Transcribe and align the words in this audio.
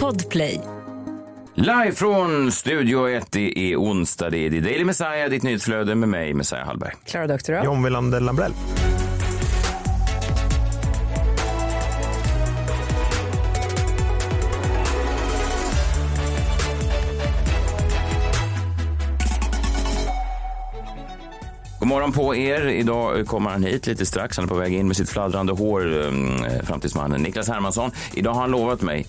Podplay. 0.00 0.60
Live 1.54 1.92
från 1.92 2.52
Studio 2.52 3.08
1, 3.08 3.32
det 3.32 3.58
är 3.58 3.76
onsdag, 3.76 4.30
det 4.30 4.38
är 4.38 4.50
The 4.50 4.60
Daily 4.60 4.84
Messiah, 4.84 5.30
ditt 5.30 5.42
nyhetsflöde 5.42 5.94
med 5.94 6.08
mig, 6.08 6.34
Messiah 6.34 6.66
Hallberg. 6.66 6.92
Klara 7.04 7.26
Doktorow. 7.26 7.64
John 7.64 7.82
Wilander 7.82 8.20
Lambrell. 8.20 8.52
God 21.84 21.88
morgon 21.88 22.12
på 22.12 22.36
er. 22.36 22.66
Idag 22.66 23.26
kommer 23.26 23.50
han 23.50 23.62
hit 23.64 23.86
lite 23.86 24.06
strax. 24.06 24.36
Han 24.36 24.44
är 24.44 24.48
på 24.48 24.54
väg 24.54 24.72
in 24.74 24.86
med 24.86 24.96
sitt 24.96 25.08
fladdrande 25.10 25.52
hår, 25.52 26.06
eh, 26.06 26.62
framtidsmannen 26.62 27.22
Niklas 27.22 27.48
Hermansson. 27.48 27.90
Idag 28.14 28.34
har 28.34 28.40
han 28.40 28.50
lovat 28.50 28.82
mig 28.82 29.06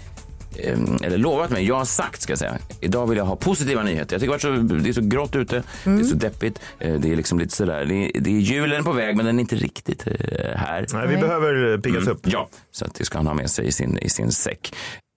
eh, 0.58 0.80
eller 1.04 1.18
lovat 1.18 1.50
mig, 1.50 1.66
jag 1.66 1.76
har 1.76 1.86
sagt 1.86 2.22
ska 2.22 2.31
jag 2.31 2.40
säga. 2.40 2.58
Idag 2.80 3.08
vill 3.08 3.17
jag 3.17 3.26
ha 3.26 3.36
positiva 3.36 3.84
nyheter. 3.84 4.14
Jag 4.16 4.22
tycker 4.22 4.38
så, 4.38 4.52
det 4.84 4.90
är 4.90 4.94
så 4.94 5.02
grått 5.02 5.36
ute, 5.36 5.64
det 5.84 5.91
är 5.91 6.03
så 6.03 6.16
deppigt. 6.16 6.59
Eh, 6.80 6.94
Det 6.94 7.12
är 7.12 7.16
liksom 7.16 7.40
lite 7.40 7.55
sådär, 7.55 7.86
det 7.86 7.95
är, 7.95 8.12
det 8.22 8.30
är 8.30 8.40
julen 8.40 8.84
på 8.84 8.92
väg 8.92 9.16
men 9.16 9.26
den 9.26 9.39
är 9.39 9.42
inte 9.42 9.55
riktigt 9.55 10.08
eh, 10.08 10.14
här. 10.55 10.86
Nej, 10.94 11.08
vi 11.08 11.17
behöver 11.17 11.78
piggas 11.78 12.08
upp. 12.08 12.20
Ja, 12.23 12.50
så 12.72 12.86
att 12.86 12.95
det 12.95 13.05
ska 13.05 13.17
han 13.17 13.28
ha 13.28 13.34
med 13.34 13.50
sig 13.50 13.67
i 13.67 13.72
sin, 13.72 13.98
i 13.98 14.09
sin 14.09 14.31
säck. 14.31 14.76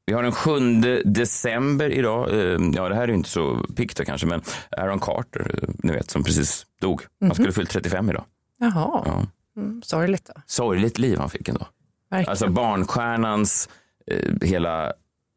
Vi 0.09 0.15
har 0.15 0.23
den 0.23 0.33
7 0.33 1.03
december 1.05 1.91
idag. 1.91 2.29
Eh, 2.31 2.59
Ja, 2.75 2.89
det 2.89 2.95
här 2.95 3.09
är 3.09 3.13
inte 3.13 3.29
så 3.29 3.65
piggt 3.77 4.05
kanske, 4.07 4.27
men 4.27 4.43
Aaron 4.77 5.01
Carter, 5.01 5.51
eh, 5.63 5.69
ni 5.79 5.93
vet, 5.93 6.11
som 6.11 6.25
precis 6.25 6.67
dog. 6.81 7.03
Han 7.21 7.35
skulle 7.35 7.53
fyllt 7.53 7.71
35 7.71 8.11
idag. 8.11 8.25
Jaha, 8.61 9.03
Ja. 9.07 9.27
mm, 9.63 9.83
sorgligt 9.83 10.31
då. 10.35 10.43
Sorgligt 10.47 10.99
liv 10.99 11.19
han 11.19 11.31
fick 11.31 11.49
ändå. 11.49 11.67
Verkligen. 12.11 12.31
Alltså 12.31 12.49
barnstjärnans 12.49 13.69
eh, 14.11 14.49
hela 14.49 14.93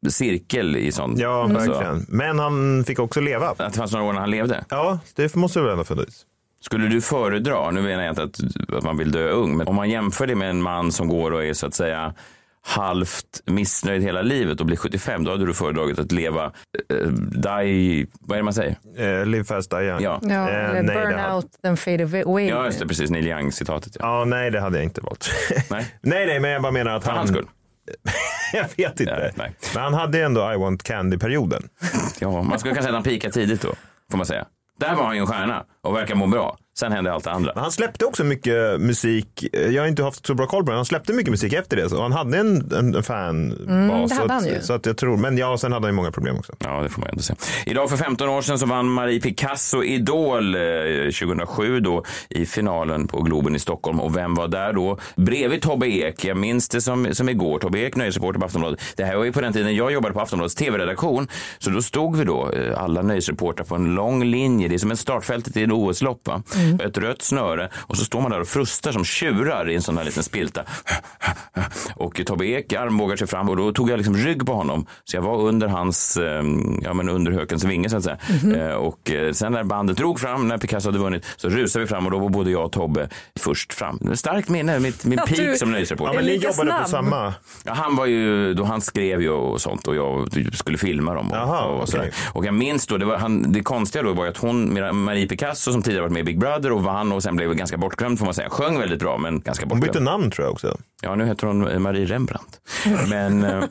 cirkel 0.09 0.75
i 0.77 0.91
sånt. 0.91 1.19
Ja, 1.19 1.43
Alltså, 1.43 1.57
verkligen. 1.71 2.05
Men 2.09 2.39
han 2.39 2.83
fick 2.83 2.99
också 2.99 3.19
leva. 3.21 3.49
att 3.49 3.57
det 3.57 3.71
fanns 3.77 3.91
några 3.91 4.05
år 4.05 4.13
när 4.13 4.19
han 4.19 4.29
levde. 4.31 4.65
Ja, 4.69 4.99
det 5.15 5.35
måste 5.35 5.61
väl 5.61 5.71
ändå 5.71 5.83
funnits. 5.83 6.25
Skulle 6.61 6.87
du 6.87 7.01
föredra, 7.01 7.71
nu 7.71 7.81
menar 7.81 8.03
jag 8.03 8.11
inte 8.11 8.23
att, 8.23 8.39
att 8.77 8.83
man 8.83 8.97
vill 8.97 9.11
dö 9.11 9.29
ung, 9.29 9.57
men 9.57 9.67
om 9.67 9.75
man 9.75 9.89
jämför 9.89 10.27
det 10.27 10.35
med 10.35 10.49
en 10.49 10.61
man 10.61 10.91
som 10.91 11.07
går 11.07 11.31
och 11.31 11.43
är 11.45 11.53
så 11.53 11.67
att 11.67 11.73
säga 11.73 12.13
halvt 12.63 13.41
missnöjd 13.45 14.03
hela 14.03 14.21
livet 14.21 14.59
och 14.59 14.65
blir 14.65 14.77
75, 14.77 15.23
då 15.23 15.31
hade 15.31 15.45
du 15.45 15.53
föredragit 15.53 15.99
att 15.99 16.11
leva, 16.11 16.45
eh, 16.89 17.07
die, 17.07 18.07
vad 18.19 18.35
är 18.35 18.39
det 18.39 18.43
man 18.43 18.53
säger? 18.53 18.75
Eh, 18.97 19.25
live 19.25 19.43
fast, 19.43 19.69
die 19.71 19.77
young. 19.83 20.01
Ja, 20.01 20.19
Ja, 20.23 20.49
Eh, 20.49 20.73
nej, 20.73 20.83
burn 20.83 21.13
hade- 21.19 21.33
out 21.35 21.45
then 21.63 21.77
fade 21.77 22.03
away. 22.25 22.47
ja 22.47 22.65
just 22.65 22.79
det, 22.79 22.87
precis, 22.87 23.09
Neil 23.09 23.27
Young-citatet. 23.27 23.97
Ja. 23.99 24.19
Ja, 24.19 24.25
nej, 24.25 24.51
det 24.51 24.59
hade 24.61 24.77
jag 24.77 24.83
inte 24.85 25.01
valt. 25.01 25.29
Nej, 25.69 25.85
nej, 26.01 26.25
nej, 26.25 26.39
men 26.39 26.51
jag 26.51 26.61
bara 26.61 26.71
menar 26.71 26.95
att 26.95 27.03
för 27.03 27.09
han... 27.09 27.17
hans 27.17 27.29
skull. 27.29 27.45
jag 28.53 28.65
vet 28.77 28.99
inte. 28.99 29.15
Nej, 29.15 29.31
nej. 29.35 29.55
Men 29.73 29.83
han 29.83 29.93
hade 29.93 30.21
ändå 30.21 30.53
I 30.53 30.57
want 30.57 30.83
candy-perioden. 30.83 31.67
Ja, 32.19 32.41
man 32.41 32.59
skulle 32.59 32.73
kanske 32.73 32.83
säga 32.83 32.97
att 32.97 33.05
han 33.05 33.11
peakade 33.11 33.33
tidigt 33.33 33.61
då, 33.61 33.73
får 34.11 34.17
man 34.17 34.25
säga. 34.25 34.45
Där 34.79 34.95
var 34.95 35.03
han 35.03 35.15
ju 35.15 35.21
en 35.21 35.27
stjärna 35.27 35.63
och 35.81 35.95
verkar 35.95 36.15
må 36.15 36.27
bra. 36.27 36.57
Sen 36.79 36.91
hände 36.91 37.13
allt 37.13 37.23
det 37.23 37.31
andra. 37.31 37.51
Men 37.55 37.63
han 37.63 37.71
släppte 37.71 38.05
också 38.05 38.23
mycket 38.23 38.81
musik. 38.81 39.45
Jag 39.51 39.81
har 39.81 39.87
inte 39.87 40.03
haft 40.03 40.25
så 40.25 40.33
bra 40.33 40.47
koll 40.47 40.65
på 40.65 40.71
det. 40.71 40.77
Han 40.77 40.85
släppte 40.85 41.13
mycket 41.13 41.31
musik 41.31 41.53
efter 41.53 41.77
det. 41.77 41.89
Så 41.89 42.01
han 42.01 42.11
hade 42.11 42.37
en, 42.37 42.71
en, 42.73 42.95
en 42.95 43.03
fanbas. 43.03 43.59
Mm, 43.67 44.01
det 44.01 44.09
så, 44.09 44.15
hade 44.15 44.33
han 44.33 44.45
ju. 44.45 44.55
att, 44.55 44.65
så 44.65 44.73
att 44.73 44.85
jag 44.85 44.97
tror, 44.97 45.17
men 45.17 45.37
ja, 45.37 45.57
sen 45.57 45.71
hade 45.71 45.85
han 45.85 45.93
ju 45.93 45.95
många 45.95 46.11
problem 46.11 46.37
också. 46.37 46.53
Ja, 46.59 46.81
det 46.81 46.89
får 46.89 47.01
man 47.01 47.09
ändå 47.09 47.21
säga. 47.21 47.37
Idag 47.65 47.89
för 47.89 47.97
15 47.97 48.29
år 48.29 48.41
sedan 48.41 48.59
så 48.59 48.65
vann 48.65 48.89
Marie 48.89 49.21
Picasso 49.21 49.83
Idol 49.83 50.55
eh, 50.55 50.61
2007 51.19 51.79
då 51.79 52.03
i 52.29 52.45
finalen 52.45 53.07
på 53.07 53.21
Globen 53.21 53.55
i 53.55 53.59
Stockholm. 53.59 53.99
Och 53.99 54.17
vem 54.17 54.35
var 54.35 54.47
där 54.47 54.73
då? 54.73 54.99
Bredvid 55.15 55.61
Tobbe 55.61 55.87
Ek. 55.87 56.25
Jag 56.25 56.37
minns 56.37 56.69
det 56.69 56.81
som, 56.81 57.15
som 57.15 57.29
igår. 57.29 57.59
Tobbe 57.59 57.79
Ek, 57.79 57.95
nöjesreporter 57.95 58.39
på 58.39 58.45
Aftonbladet. 58.45 58.79
Det 58.95 59.03
här 59.03 59.15
var 59.15 59.23
ju 59.23 59.31
på 59.31 59.41
den 59.41 59.53
tiden 59.53 59.75
jag 59.75 59.91
jobbade 59.91 60.13
på 60.13 60.21
Aftonbladets 60.21 60.55
tv-redaktion. 60.55 61.27
Så 61.59 61.69
då 61.69 61.81
stod 61.81 62.17
vi 62.17 62.23
då, 62.23 62.51
eh, 62.51 62.83
alla 62.83 63.01
nöjesreportrar 63.01 63.65
på 63.65 63.75
en 63.75 63.95
lång 63.95 64.23
linje. 64.23 64.67
Det 64.67 64.75
är 64.75 64.79
som 64.79 64.91
en 64.91 64.97
startfältet 64.97 65.57
i 65.57 65.63
en 65.63 65.71
OS-lopp. 65.71 66.29
Va? 66.77 66.83
Ett 66.85 66.97
rött 66.97 67.21
snöre. 67.21 67.69
Och 67.87 67.97
så 67.97 68.05
står 68.05 68.21
man 68.21 68.31
där 68.31 68.39
och 68.41 68.47
frustar 68.47 68.91
som 68.91 69.03
tjurar 69.05 69.69
i 69.69 69.75
en 69.75 69.81
sån 69.81 69.97
här 69.97 70.03
liten 70.05 70.23
spilta. 70.23 70.61
Och 71.95 72.21
Tobbe 72.25 72.45
Ek 72.45 72.73
armbågar 72.73 73.15
sig 73.15 73.27
fram 73.27 73.49
och 73.49 73.57
då 73.57 73.71
tog 73.73 73.89
jag 73.89 73.97
liksom 73.97 74.17
rygg 74.17 74.45
på 74.45 74.53
honom. 74.53 74.85
Så 75.03 75.17
jag 75.17 75.21
var 75.21 75.37
under 75.41 75.67
hans, 75.67 76.17
eh, 76.17 76.43
ja 76.81 76.93
men 76.93 77.09
under 77.09 77.31
hökens 77.31 77.63
vinge 77.63 77.89
så 77.89 77.97
att 77.97 78.03
säga. 78.03 78.17
Eh, 78.69 78.73
Och 78.75 79.11
eh, 79.11 79.31
sen 79.31 79.51
när 79.51 79.63
bandet 79.63 79.97
drog 79.97 80.19
fram, 80.19 80.47
när 80.47 80.57
Picasso 80.57 80.87
hade 80.87 80.99
vunnit, 80.99 81.25
så 81.37 81.49
rusade 81.49 81.85
vi 81.85 81.89
fram 81.89 82.05
och 82.05 82.11
då 82.11 82.19
var 82.19 82.29
både 82.29 82.51
jag 82.51 82.65
och 82.65 82.71
Tobbe 82.71 83.09
först 83.39 83.73
fram. 83.73 83.97
Det 84.01 84.05
var 84.05 84.13
ett 84.13 84.19
Starkt 84.19 84.49
minne, 84.49 84.79
mitt, 84.79 85.05
min 85.05 85.17
Ja, 85.19 85.25
peak 85.25 85.39
du- 85.39 85.55
som 85.55 85.69
Ja, 85.69 85.73
nöjesreporter. 85.75 86.15
men 86.15 86.25
ni 86.25 86.35
jobbade 86.35 86.71
på 86.71 86.77
snabb. 86.77 86.87
samma. 86.87 87.33
Ja, 87.65 87.73
han 87.73 87.95
var 87.95 88.05
ju, 88.05 88.53
då 88.53 88.63
han 88.63 88.81
skrev 88.81 89.21
ju 89.21 89.29
och 89.29 89.61
sånt 89.61 89.87
och 89.87 89.95
jag 89.95 90.29
skulle 90.53 90.77
filma 90.77 91.13
dem. 91.13 91.31
Och, 91.31 91.37
Jaha, 91.37 91.65
och, 91.65 91.89
sådär. 91.89 92.03
okej. 92.03 92.13
och 92.33 92.45
jag 92.45 92.53
minns 92.53 92.87
då, 92.87 92.97
det, 92.97 93.05
var, 93.05 93.17
han, 93.17 93.51
det 93.51 93.61
konstiga 93.63 94.03
då 94.03 94.13
var 94.13 94.27
att 94.27 94.37
hon, 94.37 94.73
Marie 95.03 95.27
Picasso 95.27 95.71
som 95.71 95.81
tidigare 95.81 96.01
varit 96.01 96.13
med 96.13 96.19
i 96.19 96.23
Big 96.23 96.39
Brother 96.39 96.50
och 96.51 96.83
vann 96.83 97.11
och 97.11 97.23
sen 97.23 97.35
blev 97.35 97.53
ganska 97.53 97.77
bortglömd 97.77 98.17
får 98.19 98.25
man 98.25 98.33
säga. 98.33 98.49
Sjöng 98.49 98.79
väldigt 98.79 98.99
bra 98.99 99.17
men 99.17 99.39
ganska 99.41 99.63
Hon 99.65 99.69
bortglömd. 99.69 99.93
bytte 99.93 100.03
namn 100.03 100.31
tror 100.31 100.45
jag 100.45 100.51
också. 100.53 100.77
Ja, 101.01 101.15
nu 101.15 101.25
heter 101.25 101.47
hon 101.47 101.81
Marie 101.81 102.05
Rembrandt. 102.05 102.59
Men 103.09 103.43
eh, 103.43 103.49
Men 103.49 103.63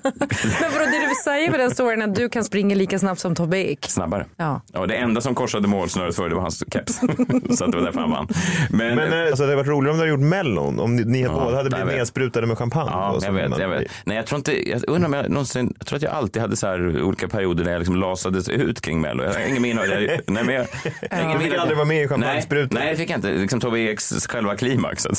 vadå, 0.73 0.85
det 0.85 1.09
du 1.09 1.15
säga 1.25 1.51
med 1.51 1.61
den 1.61 1.71
storyn 1.71 2.03
att 2.03 2.15
du 2.15 2.29
kan 2.29 2.45
springa 2.45 2.75
lika 2.75 2.99
snabbt 2.99 3.21
som 3.21 3.35
Tobbe 3.35 3.59
Ek? 3.59 3.87
snabbare. 3.89 4.27
Ja. 4.37 4.61
Ja, 4.73 4.87
det 4.87 4.95
enda 4.95 5.21
som 5.21 5.35
korsade 5.35 5.69
målsnöret 5.69 6.17
för 6.17 6.29
det 6.29 6.35
var 6.35 6.43
hans 6.43 6.65
keps. 6.73 6.99
så 7.59 7.65
att 7.65 7.71
det 7.73 7.79
var 7.79 7.85
därför 7.85 8.01
han 8.01 8.11
vann. 8.11 8.29
Men, 8.71 8.97
Men 8.97 9.13
eh, 9.13 9.21
alltså, 9.27 9.37
det 9.37 9.43
hade 9.45 9.57
varit 9.57 9.69
roligare 9.69 9.91
om 9.91 9.97
du 9.99 10.03
hade 10.03 10.11
gjort 10.11 10.21
Mellon. 10.31 10.81
Om 10.81 10.97
ni, 10.97 11.05
ni 11.05 11.29
båda 11.29 11.45
hade 11.57 11.57
jag 11.57 11.65
blivit 11.65 11.87
nedsprutade 11.99 12.47
med 12.47 12.59
champagne. 12.59 12.91
Ja, 12.93 13.19
jag 13.23 13.33
vet, 13.33 13.59
jag 13.59 13.69
vet. 13.69 13.87
Nej, 14.05 14.17
jag 14.17 14.27
tror 14.27 14.37
inte, 14.39 14.71
jag 14.71 14.83
undrar 14.89 15.07
om 15.09 15.13
jag 15.13 15.31
någonsin, 15.31 15.75
jag 15.79 15.87
tror 15.87 15.97
att 15.97 16.03
jag 16.03 16.13
alltid 16.13 16.43
hade 16.43 16.57
så 16.57 16.67
här 16.67 17.03
olika 17.03 17.29
perioder 17.29 17.65
där 17.65 17.73
jag 17.73 17.79
liksom 17.79 17.97
lasades 17.97 18.49
ut 18.49 18.81
kring 18.81 19.01
Mello. 19.01 19.25
Jag 19.25 19.33
har 19.33 19.41
ingen 19.49 19.63
minne 19.63 19.81
av 19.81 19.87
det. 19.87 20.01
Jag- 20.03 20.21
Nej, 20.27 20.45
men 20.45 20.55
jag, 20.55 20.67
jag 21.11 21.17
har 21.17 21.25
ingen 21.25 21.39
Du 21.39 21.45
fick 21.45 21.55
aldrig 21.59 21.77
vara 21.77 21.89
med 21.89 22.03
i 22.03 22.17
nej, 22.17 22.43
champagnesprutan. 22.71 22.79
nej, 22.79 22.91
det 22.91 22.97
fick 22.97 23.11
jag 23.11 23.19
inte. 23.19 23.31
Liksom 23.31 23.61
Tobbe 23.61 23.79
Eks 23.91 24.27
själva 24.27 24.57
klimax. 24.57 25.07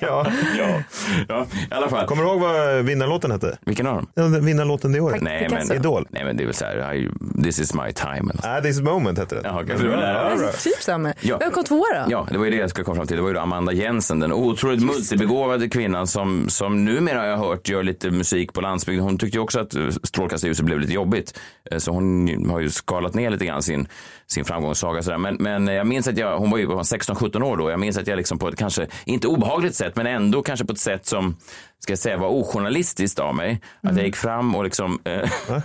Ja. 0.00 0.26
ja, 0.58 0.82
ja, 1.28 1.46
i 1.70 1.74
alla 1.74 1.88
fall. 1.88 2.06
Kommer 2.06 2.22
du 2.22 2.28
ihåg 2.28 2.40
vad 2.40 2.84
vinnarlåten 2.84 3.30
hette? 3.30 3.58
Vilken 3.60 3.86
av 3.86 3.94
dem? 3.96 4.06
Ja, 4.14 4.22
den 4.22 4.44
Vinnarlåten 4.46 4.92
det 4.92 5.00
året? 5.00 5.22
Nej, 5.22 5.48
men. 5.50 5.72
Idol. 5.72 6.06
nej, 6.10 6.24
men 6.24 6.36
det 6.36 6.42
är 6.42 6.44
väl 6.44 6.54
så 6.54 6.64
här, 6.64 6.94
I, 6.94 7.08
this 7.42 7.58
is 7.60 7.74
my 7.74 7.92
time. 7.92 8.32
Ah, 8.42 8.60
this 8.60 8.80
moment 8.80 9.18
hette 9.18 9.34
den. 9.34 9.44
Jaha, 9.44 9.64
för 9.76 9.84
det 9.84 9.96
var. 9.96 10.02
Ja. 10.02 10.50
Typ 10.62 10.82
samma. 10.82 11.14
Ja. 11.20 11.36
Vem 11.40 11.50
kom 11.50 11.64
tvåa 11.64 11.86
då? 11.94 12.04
Ja, 12.12 12.26
det 12.30 12.38
var 12.38 12.44
ju 12.44 12.50
det 12.50 12.56
jag 12.56 12.70
skulle 12.70 12.84
komma 12.84 12.96
fram 12.96 13.06
till. 13.06 13.16
Det 13.16 13.22
var 13.22 13.28
ju 13.30 13.34
då 13.34 13.40
Amanda 13.40 13.72
Jensen, 13.72 14.20
den 14.20 14.32
otroligt 14.32 14.82
multibegåvade 14.82 15.68
kvinnan 15.68 16.06
som, 16.06 16.48
som 16.48 16.84
numera 16.84 17.18
har 17.20 17.26
jag 17.26 17.36
hört 17.38 17.68
gör 17.68 17.82
lite 17.82 18.10
musik 18.10 18.52
på 18.52 18.60
landsbygden. 18.60 19.04
Hon 19.04 19.18
tyckte 19.18 19.38
ju 19.38 19.42
också 19.42 19.60
att 19.60 19.74
eh, 19.74 19.88
strålkastarljuset 20.02 20.64
blev 20.64 20.80
lite 20.80 20.92
jobbigt. 20.92 21.38
Eh, 21.70 21.78
Så 21.78 21.90
hon 21.92 22.50
har 22.50 22.60
ju 22.60 22.70
skalat 22.70 23.14
ner 23.14 23.30
lite 23.30 23.46
grann 23.46 23.62
sin, 23.62 23.88
sin 24.26 24.44
framgångssaga. 24.44 25.02
Sådär. 25.02 25.18
Men, 25.18 25.36
men 25.40 25.66
jag 25.66 25.86
minns 25.92 26.08
att 26.08 26.18
jag, 26.18 26.38
hon 26.38 26.50
var 26.50 26.58
ju 26.58 26.66
16-17 26.66 27.42
år 27.42 27.56
då. 27.56 27.70
Jag 27.70 27.80
minns 27.80 27.96
att 27.96 28.06
jag 28.06 28.16
liksom 28.16 28.38
på 28.38 28.48
ett 28.48 28.56
kanske, 28.56 28.86
inte 29.04 29.28
obehagligt 29.28 29.74
sätt, 29.74 29.96
men 29.96 30.06
ändå 30.06 30.42
kanske 30.42 30.66
på 30.66 30.72
ett 30.72 30.78
sätt 30.78 31.06
som 31.06 31.36
ska 31.82 31.92
jag 31.92 31.98
säga 31.98 32.16
var 32.16 32.28
ojournalistiskt 32.28 33.18
av 33.18 33.34
mig. 33.34 33.60
Att 33.82 33.96
jag 33.96 34.06
gick 34.06 34.16
fram 34.16 34.54
och 34.54 34.64
liksom... 34.64 35.00
Eh, 35.04 35.12
nej, 35.48 35.58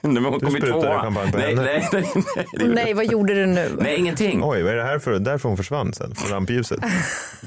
men 0.00 0.24
hon 0.24 0.40
kom 0.40 0.50
sprutade 0.50 0.72
tvåa. 0.72 1.02
champagne 1.02 1.32
på 1.32 1.38
nej, 1.38 1.54
henne. 1.56 1.62
nej, 1.62 1.88
nej, 1.92 2.04
nej, 2.52 2.68
Nej, 2.68 2.94
vad 2.94 3.06
gjorde 3.06 3.34
du 3.34 3.46
nu? 3.46 3.76
nej, 3.78 3.96
ingenting. 3.96 4.40
Oj, 4.44 4.62
vad 4.62 4.72
är 4.72 4.76
det 4.76 4.84
här 4.84 4.98
för? 4.98 5.18
Därför 5.18 5.48
hon 5.48 5.56
försvann 5.56 5.92
sen, 5.92 6.14
från 6.14 6.30
rampljuset. 6.30 6.78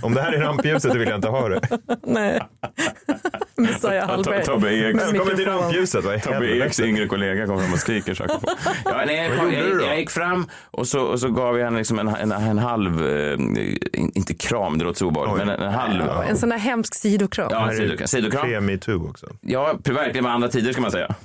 Om 0.01 0.13
det 0.13 0.21
här 0.21 0.31
är 0.31 0.41
rampljuset 0.41 0.95
vill 0.95 1.07
jag 1.07 1.17
inte 1.17 1.27
ha 1.27 1.49
det. 1.49 1.61
Nej. 2.03 2.41
Messiah 3.55 4.07
Hallberg. 4.07 4.43
Tobbe 4.43 4.73
Ek. 4.73 4.95
Med 4.95 5.05
Välkommen 5.05 5.35
till 5.35 5.45
rampljuset. 5.45 6.23
Tobbe? 6.23 6.65
Eks 6.65 6.79
yngre 6.79 7.07
kollega 7.07 7.45
kommer 7.45 7.61
fram 7.63 7.73
och 7.73 7.79
skriker 7.79 8.13
saker 8.13 8.33
på. 8.37 8.47
Ja, 8.85 9.03
nej, 9.05 9.15
jag, 9.37 9.43
gjorde 9.45 9.83
jag, 9.83 9.91
jag, 9.91 9.99
gick 9.99 10.09
fram 10.09 10.45
och 10.71 10.87
så, 10.87 11.01
och 11.01 11.19
så 11.19 11.29
gav 11.29 11.57
jag 11.57 11.65
henne 11.65 11.77
liksom 11.77 11.99
en, 11.99 12.07
en, 12.07 12.31
en 12.31 12.57
halv, 12.57 13.07
eh, 13.07 13.33
in- 13.33 14.11
inte 14.15 14.33
kram, 14.33 14.77
det 14.77 14.83
låter 14.85 14.97
så 14.99 15.07
obehagligt, 15.07 15.45
men 15.47 15.55
en, 15.55 15.61
en 15.67 15.73
halv. 15.73 16.01
En 16.29 16.37
sån 16.37 16.49
där 16.49 16.57
hemsk 16.57 16.95
sidokram. 16.95 17.47
Ja, 17.51 17.71
sidokram. 18.07 18.41
Tre 18.41 18.61
metoo 18.61 19.09
också. 19.09 19.27
Ja, 19.41 19.79
verkligen 19.89 20.23
med 20.23 20.33
andra 20.33 20.49
tider 20.49 20.71
ska 20.73 20.81
man 20.81 20.91
säga. 20.91 21.15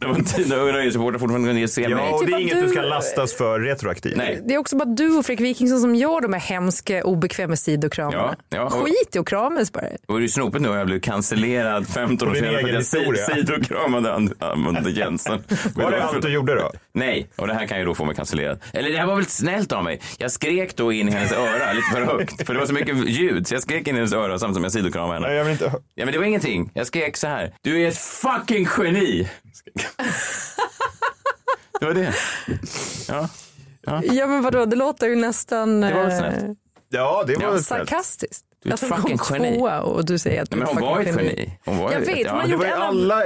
När 0.00 0.72
nöjesreportrar 0.72 1.18
fortfarande 1.18 1.48
kunde 1.48 1.68
se 1.68 1.82
Ja, 1.82 1.88
mig. 1.88 2.10
och 2.12 2.20
typ 2.20 2.28
det 2.28 2.34
är 2.34 2.36
att 2.36 2.42
inget 2.42 2.60
du- 2.62 2.68
ska 2.68 2.80
lastas 2.82 3.34
för 3.34 3.60
retroaktivt. 3.60 4.16
Nej. 4.16 4.40
Det 4.44 4.54
är 4.54 4.58
också 4.58 4.76
bara 4.76 4.84
du 4.84 5.16
och 5.18 5.26
Fredrik 5.26 5.46
Wikingsson 5.48 5.80
som 5.80 5.94
gör 5.94 6.20
de 6.20 6.32
här 6.32 6.40
hemska 6.40 7.04
obekväma 7.04 7.56
sidokramarna. 7.56 8.34
Ja, 8.50 8.56
ja, 8.56 8.64
och- 8.64 8.72
Skit 8.72 9.16
i 9.16 9.18
att 9.18 9.26
kramas 9.26 9.72
bara. 9.72 9.84
Och 10.06 10.14
det 10.14 10.18
är 10.18 10.22
ju 10.22 10.28
snopet 10.28 10.62
nu 10.62 10.68
och 10.68 10.76
jag 10.76 10.86
blev 10.86 11.00
cancellerad 11.00 11.88
15 11.88 12.28
år 12.28 12.34
senare 12.34 12.60
för 12.60 12.68
att 12.68 13.18
jag 13.18 13.36
sidokramade 13.36 14.12
And- 14.14 14.34
Amanda 14.38 14.90
Jensen. 14.90 15.42
Var 15.74 15.90
det 15.90 16.02
allt 16.02 16.22
du 16.22 16.28
gjorde 16.32 16.54
då? 16.54 16.70
Nej, 16.94 17.30
och 17.36 17.46
det 17.46 17.54
här 17.54 17.66
kan 17.66 17.78
ju 17.78 17.84
då 17.84 17.94
få 17.94 18.04
mig 18.04 18.14
cancellerad. 18.16 18.58
Eller 18.72 18.90
det 18.90 18.96
här 18.98 19.06
var 19.06 19.16
väl 19.16 19.26
snällt 19.26 19.72
av 19.72 19.84
mig. 19.84 20.00
Jag 20.18 20.30
skrek 20.30 20.76
då 20.76 20.92
in 20.92 21.08
i 21.08 21.12
hennes 21.12 21.32
öra 21.32 21.72
lite 21.72 21.86
för 21.94 22.00
högt. 22.18 22.46
För 22.46 22.54
det 22.54 22.60
var 22.60 22.66
så 22.66 22.72
mycket 22.72 23.08
ljud. 23.08 23.46
Så 23.46 23.54
jag 23.54 23.62
skrek 23.62 23.88
in 23.88 23.94
i 23.94 23.98
hennes 23.98 24.12
öra 24.12 24.38
samtidigt 24.38 24.54
som 24.54 24.62
jag 24.62 24.72
sidokramade 24.72 25.14
henne. 25.14 25.26
Nej, 25.28 25.36
jag 25.36 25.44
vill 25.44 25.52
inte... 25.52 25.72
Ja, 25.94 26.04
men 26.04 26.12
det 26.12 26.18
var 26.18 26.26
ingenting. 26.26 26.70
Jag 26.74 26.86
skrek 26.86 27.16
så 27.16 27.26
här. 27.26 27.52
Du 27.62 27.82
är 27.82 27.88
ett 27.88 27.98
fucking 27.98 28.68
geni! 28.78 29.28
Det 31.80 31.86
var 31.86 31.94
det. 31.94 32.14
Ja. 33.08 33.28
Ja 34.02 34.26
men 34.26 34.42
vadå, 34.42 34.64
det 34.64 34.76
låter 34.76 35.08
ju 35.08 35.16
nästan 35.16 35.80
Det 35.80 35.94
var 35.94 36.02
väl 36.02 36.12
eh, 36.12 36.18
snällt. 36.18 36.58
Ja, 36.88 37.24
det 37.26 37.34
var 37.36 37.42
Ja, 37.42 37.50
väl 37.50 37.64
snällt. 37.64 37.88
sarkastiskt. 37.88 38.44
Du 38.64 38.70
är 38.70 38.74
Att 38.74 38.82
ett 38.82 38.90
hon 38.90 38.98
fucking 39.02 39.18
geni. 39.30 39.58
tvåa 39.58 39.80
och 39.80 40.04
du 40.04 40.18
säger 40.18 40.42
att 40.42 40.50
du 40.50 40.56
Nej, 40.56 40.66
men 40.74 40.82
är 40.84 40.86
hon 40.86 40.94
var 40.96 41.00
ett 41.00 41.06
geni. 41.16 41.58
Hon 41.64 41.78
var 41.78 41.92
Jag 41.92 42.00
vet, 42.00 42.18
ja, 42.26 42.34
man 42.34 42.50
Det 42.50 42.56
var 42.56 42.64
ju 42.66 42.72
alla, 42.72 43.20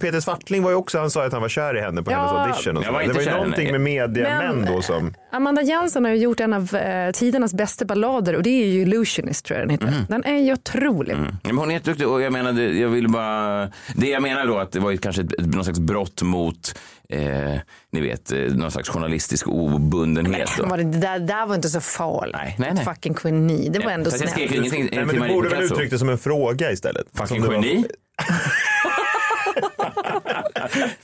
Peter 0.00 0.20
Swartling 0.20 0.62
var 0.62 0.70
ju 0.70 0.76
också, 0.76 0.98
han 0.98 1.10
sa 1.10 1.24
att 1.26 1.32
han 1.32 1.42
var 1.42 1.48
kär 1.48 1.76
i 1.76 1.80
henne 1.80 2.02
på 2.02 2.10
Ja, 2.10 2.16
hennes 2.16 2.32
audition. 2.32 2.76
Och 2.76 2.82
jag 2.82 2.86
så. 2.86 2.92
var 2.92 2.98
det 3.00 3.04
inte 3.04 3.16
var 3.16 3.22
ju 3.22 3.30
någonting 3.30 3.70
med 3.72 3.80
mediamän 3.80 4.56
Men- 4.56 4.74
då 4.74 4.82
som... 4.82 5.14
Amanda 5.32 5.62
Jensen 5.62 6.04
har 6.04 6.12
ju 6.12 6.16
gjort 6.18 6.40
en 6.40 6.52
av 6.52 6.74
eh, 6.74 7.10
tidernas 7.10 7.54
bästa 7.54 7.84
ballader 7.84 8.36
och 8.36 8.42
det 8.42 8.50
är 8.62 8.66
ju 8.66 8.80
Illusionist 8.82 9.44
tror 9.46 9.58
jag 9.58 9.68
den 9.68 9.72
heter. 9.78 9.86
Mhm. 9.86 10.06
Den 10.08 10.24
är 10.24 10.38
ju 10.38 10.52
otrolig. 10.52 11.14
Ja, 11.14 11.36
Men 11.42 11.58
hon 11.58 11.70
är 11.70 11.74
jätteduktig 11.74 12.08
och 12.08 12.22
jag 12.22 12.32
menar, 12.32 12.52
det- 12.52 12.78
jag 12.78 12.88
vill 12.88 13.08
bara... 13.08 13.68
Det 13.96 14.08
jag 14.08 14.22
menar 14.22 14.46
då 14.46 14.58
att 14.58 14.72
det 14.72 14.80
var 14.80 14.90
ju 14.90 14.98
kanske 14.98 15.22
ett, 15.22 15.38
någon 15.54 15.64
slags 15.64 15.78
brott 15.80 16.22
mot, 16.22 16.78
eh, 17.10 17.60
ni 17.92 18.00
vet, 18.00 18.32
eh, 18.32 18.38
någon 18.38 18.70
slags 18.70 18.88
journalistisk 18.88 19.48
obundenhet. 19.48 20.50
Då. 20.58 20.66
Var 20.66 20.76
det, 20.76 20.84
det, 20.84 20.98
där, 20.98 21.18
det 21.18 21.26
där 21.26 21.46
var 21.46 21.54
inte 21.54 21.68
så 21.68 21.80
farligt. 21.80 22.36
Nej, 22.36 22.56
nej, 22.58 22.72
nej. 22.74 22.84
Fucking 22.84 23.16
geni. 23.24 23.68
Det 23.68 23.78
var 23.78 23.90
ändå 23.90 24.10
Fast 24.10 24.22
jag 24.22 24.30
snällt. 24.32 24.50
skrek 24.50 24.60
ingenting 24.60 24.80
Nej, 24.80 24.90
till 24.90 25.18
men 25.18 25.28
du 25.28 25.34
borde 25.34 25.48
väl 25.48 25.62
uttryckt 25.62 25.90
det 25.90 25.98
som 25.98 26.08
en 26.08 26.18
fråga 26.18 26.72
istället. 26.72 27.06
Fucking 27.14 27.42
geni. 27.52 27.84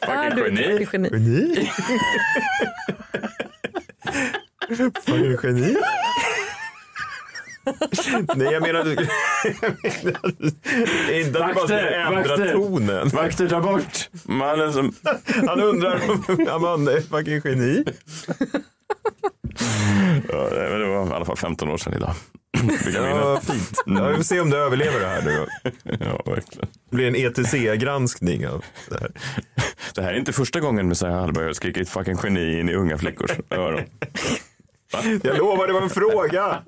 Fucking 0.00 0.38
geni. 0.44 0.84
fucking 0.86 1.04
geni? 1.04 1.08
Geni? 1.12 1.68
Fucking 5.06 5.36
geni? 5.42 5.76
Nej, 8.36 8.52
jag 8.52 8.62
menar... 8.62 8.84
Du... 11.06 11.20
inte 11.20 11.44
att 11.44 11.48
du 11.48 11.54
bara 11.54 11.64
skulle 11.64 11.96
ändra 11.96 12.52
tonen. 12.52 13.08
Vakter, 13.08 13.48
ta 13.48 13.60
bort 13.60 14.08
mannen 14.28 14.72
som... 14.72 14.92
Han 15.46 15.60
undrar 15.60 16.00
om 16.10 16.48
Amanda 16.50 16.96
är 16.96 17.00
fucking 17.00 17.40
geni. 17.44 17.84
Ja, 20.28 20.48
men 20.52 20.80
det 20.80 20.86
var 20.86 21.06
i 21.06 21.12
alla 21.12 21.24
fall 21.24 21.36
15 21.36 21.68
år 21.68 21.76
sedan 21.76 21.94
idag. 21.94 22.14
Ja, 22.94 23.40
fint. 23.40 23.82
Ja, 23.86 24.08
vi 24.08 24.16
får 24.16 24.22
se 24.22 24.40
om 24.40 24.50
du 24.50 24.56
överlever 24.56 25.00
det 25.00 25.06
här 25.06 25.22
nu. 25.22 25.46
Ja, 26.00 26.22
verkligen. 26.26 26.68
Det 26.90 26.96
blir 26.96 27.06
en 27.06 27.16
ETC-granskning 27.16 28.48
av 28.48 28.64
det 28.88 29.00
här. 29.00 29.10
Det 29.94 30.02
här 30.02 30.14
är 30.14 30.18
inte 30.18 30.32
första 30.32 30.60
gången 30.60 30.88
Messiah 30.88 31.20
Hallberg 31.20 31.46
har 31.46 31.52
skrikit 31.52 31.88
fucking 31.88 32.16
geni 32.22 32.60
in 32.60 32.68
i 32.68 32.74
unga 32.74 32.98
flickors 32.98 33.30
öron. 33.50 33.82
Jag 35.22 35.38
lovar, 35.38 35.66
det 35.66 35.72
var 35.72 35.82
en 35.82 35.90
fråga. 35.90 36.62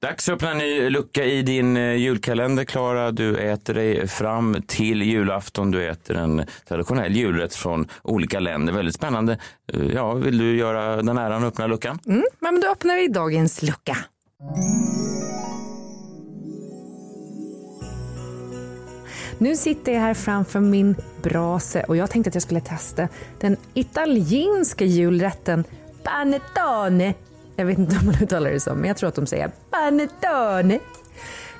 Dags 0.00 0.28
att 0.28 0.32
öppna 0.34 0.50
en 0.50 0.58
ny 0.58 0.90
lucka 0.90 1.24
i 1.24 1.42
din 1.42 1.76
eh, 1.76 1.94
julkalender, 1.94 2.64
Klara. 2.64 3.10
Du 3.10 3.36
äter 3.36 3.74
dig 3.74 4.08
fram 4.08 4.62
till 4.66 5.02
julafton. 5.02 5.70
Du 5.70 5.88
äter 5.88 6.16
en 6.16 6.46
traditionell 6.68 7.16
julrätt 7.16 7.54
från 7.54 7.88
olika 8.02 8.40
länder. 8.40 8.72
Väldigt 8.72 8.94
spännande. 8.94 9.38
Eh, 9.72 9.86
ja, 9.94 10.14
vill 10.14 10.38
du 10.38 10.56
göra 10.56 11.02
den 11.02 11.18
äran 11.18 11.42
och 11.42 11.48
öppna 11.48 11.66
luckan? 11.66 11.98
Mm, 12.06 12.24
men 12.40 12.60
då 12.60 12.68
öppnar 12.68 12.96
vi 12.96 13.08
dagens 13.08 13.62
lucka. 13.62 13.96
Nu 19.38 19.56
sitter 19.56 19.92
jag 19.92 20.00
här 20.00 20.14
framför 20.14 20.60
min 20.60 20.96
brase 21.22 21.82
och 21.82 21.96
jag 21.96 22.10
tänkte 22.10 22.28
att 22.28 22.34
jag 22.34 22.42
skulle 22.42 22.60
testa 22.60 23.08
den 23.40 23.56
italienska 23.74 24.84
julrätten 24.84 25.64
panettone. 26.02 27.14
Jag 27.58 27.66
vet 27.66 27.78
inte 27.78 27.96
om 27.98 28.06
man 28.06 28.14
uttalar 28.22 28.50
det 28.50 28.60
så, 28.60 28.74
men 28.74 28.84
jag 28.84 28.96
tror 28.96 29.08
att 29.08 29.14
de 29.14 29.26
säger 29.26 29.50
panettone. 29.70 30.78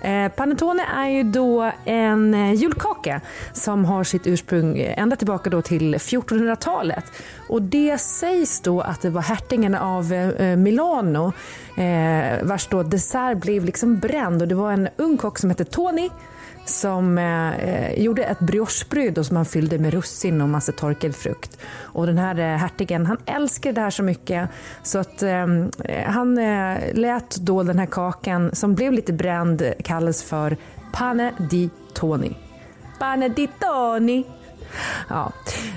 Eh, 0.01 0.33
panettone 0.33 0.83
är 0.97 1.09
ju 1.09 1.23
då 1.23 1.73
en 1.85 2.35
eh, 2.35 2.53
julkaka 2.53 3.21
som 3.53 3.85
har 3.85 4.05
sitt 4.05 4.27
ursprung 4.27 4.79
eh, 4.79 4.99
ända 4.99 5.17
tillbaka 5.17 5.51
då 5.51 5.63
till 5.63 5.95
1400-talet. 5.95 7.05
Och 7.49 7.63
det 7.63 7.99
sägs 7.99 8.61
då 8.61 8.81
att 8.81 9.01
det 9.01 9.11
var 9.11 9.23
hertigen 9.23 9.75
av 9.75 10.13
eh, 10.13 10.57
Milano 10.57 11.33
eh, 11.77 12.43
vars 12.43 12.69
då 12.69 12.83
dessert 12.83 13.39
blev 13.39 13.65
liksom 13.65 13.99
bränd 13.99 14.43
och 14.43 14.49
det 14.49 14.55
var 14.55 14.73
en 14.73 14.89
ung 14.97 15.17
kock 15.17 15.39
som 15.39 15.51
hette 15.51 15.65
Tony 15.65 16.11
som 16.69 17.19
eh, 17.19 17.59
eh, 17.59 18.03
gjorde 18.03 18.25
ett 18.25 18.39
briochebröd 18.39 19.27
som 19.27 19.37
han 19.37 19.47
fyllde 19.47 19.79
med 19.79 19.95
russin 19.95 20.41
och 20.41 20.49
massa 20.49 20.73
torkad 20.73 21.17
frukt. 21.17 21.59
Och 21.77 22.07
den 22.07 22.19
här 22.19 22.39
eh, 22.39 22.57
hertigen, 22.57 23.07
han 23.07 23.17
älskade 23.27 23.73
det 23.73 23.81
här 23.81 23.91
så 23.91 24.03
mycket 24.03 24.49
så 24.83 24.99
att 24.99 25.23
ehm, 25.23 25.71
eh, 25.85 26.11
han 26.11 26.39
eh, 26.39 26.95
lät 26.95 27.37
då 27.37 27.63
den 27.63 27.79
här 27.79 27.87
kakan 27.87 28.55
som 28.55 28.75
blev 28.75 28.93
lite 28.93 29.13
bränd 29.13 29.73
kallas 29.85 30.23
för 30.23 30.57
pane 30.93 31.33
di 31.51 31.71
Tony. 31.95 32.31
Pane 32.99 33.29
di 33.29 33.49
Tony. 33.61 34.25
Ja. 35.09 35.33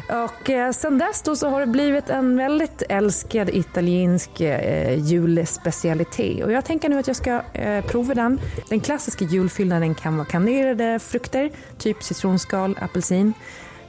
Och 0.09 0.49
eh, 0.49 0.71
sen 0.71 0.97
dess 0.97 1.21
då 1.21 1.35
så 1.35 1.49
har 1.49 1.59
det 1.59 1.67
blivit 1.67 2.09
en 2.09 2.37
väldigt 2.37 2.83
älskad 2.89 3.49
italiensk 3.49 4.41
eh, 4.41 4.99
julspecialitet. 4.99 6.43
Och 6.43 6.51
jag 6.51 6.65
tänker 6.65 6.89
nu 6.89 6.99
att 6.99 7.07
jag 7.07 7.15
ska 7.15 7.41
eh, 7.53 7.85
prova 7.85 8.13
den. 8.13 8.39
Den 8.69 8.79
klassiska 8.79 9.25
julfyllnaden 9.25 9.95
kan 9.95 10.17
vara 10.17 10.25
kanderade 10.25 10.99
frukter, 10.99 11.51
typ 11.77 12.03
citronskal, 12.03 12.77
apelsin, 12.81 13.33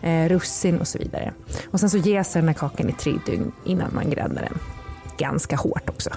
eh, 0.02 0.28
russin 0.28 0.80
och 0.80 0.88
så 0.88 0.98
vidare. 0.98 1.32
Och 1.70 1.80
sen 1.80 1.90
så 1.90 1.98
jäser 1.98 2.40
den 2.40 2.48
här 2.48 2.54
kakan 2.54 2.88
i 2.88 2.92
tre 2.92 3.12
dygn 3.26 3.52
innan 3.64 3.94
man 3.94 4.10
gräddar 4.10 4.42
den. 4.42 4.58
Ganska 5.18 5.56
hårt 5.56 5.88
också. 5.90 6.10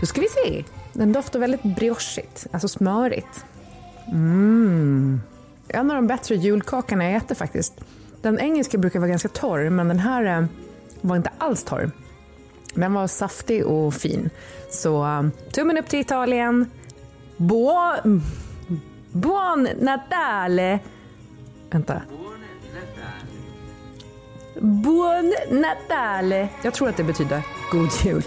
Då 0.00 0.06
ska 0.06 0.20
vi 0.20 0.28
se. 0.28 0.64
Den 0.92 1.12
doftar 1.12 1.38
väldigt 1.38 1.62
briochigt, 1.62 2.46
alltså 2.52 2.68
smörigt. 2.68 3.44
Mm. 4.08 5.20
En 5.72 5.90
av 5.90 5.96
de 5.96 6.06
bättre 6.06 6.34
julkakorna 6.34 7.04
jag 7.04 7.14
äter 7.14 7.34
faktiskt. 7.34 7.80
Den 8.22 8.38
engelska 8.38 8.78
brukar 8.78 9.00
vara 9.00 9.10
ganska 9.10 9.28
torr, 9.28 9.70
men 9.70 9.88
den 9.88 9.98
här 9.98 10.40
eh, 10.40 10.46
var 11.00 11.16
inte 11.16 11.30
alls 11.38 11.64
torr. 11.64 11.90
Den 12.74 12.92
var 12.92 13.06
saftig 13.06 13.66
och 13.66 13.94
fin. 13.94 14.30
Så 14.70 15.04
eh, 15.04 15.22
tummen 15.52 15.78
upp 15.78 15.88
till 15.88 16.00
Italien. 16.00 16.70
Buon, 17.36 18.22
buon 19.12 19.68
Natale! 19.80 20.78
Vänta. 21.70 22.02
Buon 24.60 25.34
Natale! 25.50 26.48
Jag 26.64 26.74
tror 26.74 26.88
att 26.88 26.96
det 26.96 27.04
betyder 27.04 27.42
god 27.72 27.90
jul. 28.04 28.22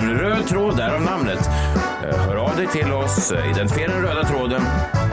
En 0.00 0.18
röd 0.18 0.46
tråd, 0.48 0.76
därav 0.76 1.02
namnet. 1.02 1.50
Eh, 2.10 2.18
Hör 2.18 2.36
av 2.36 2.56
dig 2.56 2.66
till 2.66 2.92
oss, 2.92 3.32
eh, 3.32 3.50
identifiera 3.50 3.92
den 3.92 4.02
röda 4.02 4.24
tråden 4.24 4.62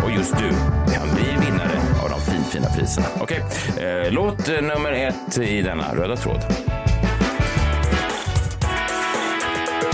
och 0.04 0.12
just 0.12 0.38
du 0.38 0.50
kan 0.94 1.16
bli 1.16 1.46
vinnare 1.46 1.80
av 2.04 2.10
de 2.10 2.22
finfina 2.32 2.68
priserna. 2.70 3.08
Okej, 3.20 3.44
eh, 3.78 4.12
låt 4.12 4.48
nummer 4.48 4.92
ett 4.92 5.38
i 5.38 5.62
denna 5.62 5.96
röda 5.96 6.16
tråd. 6.16 6.46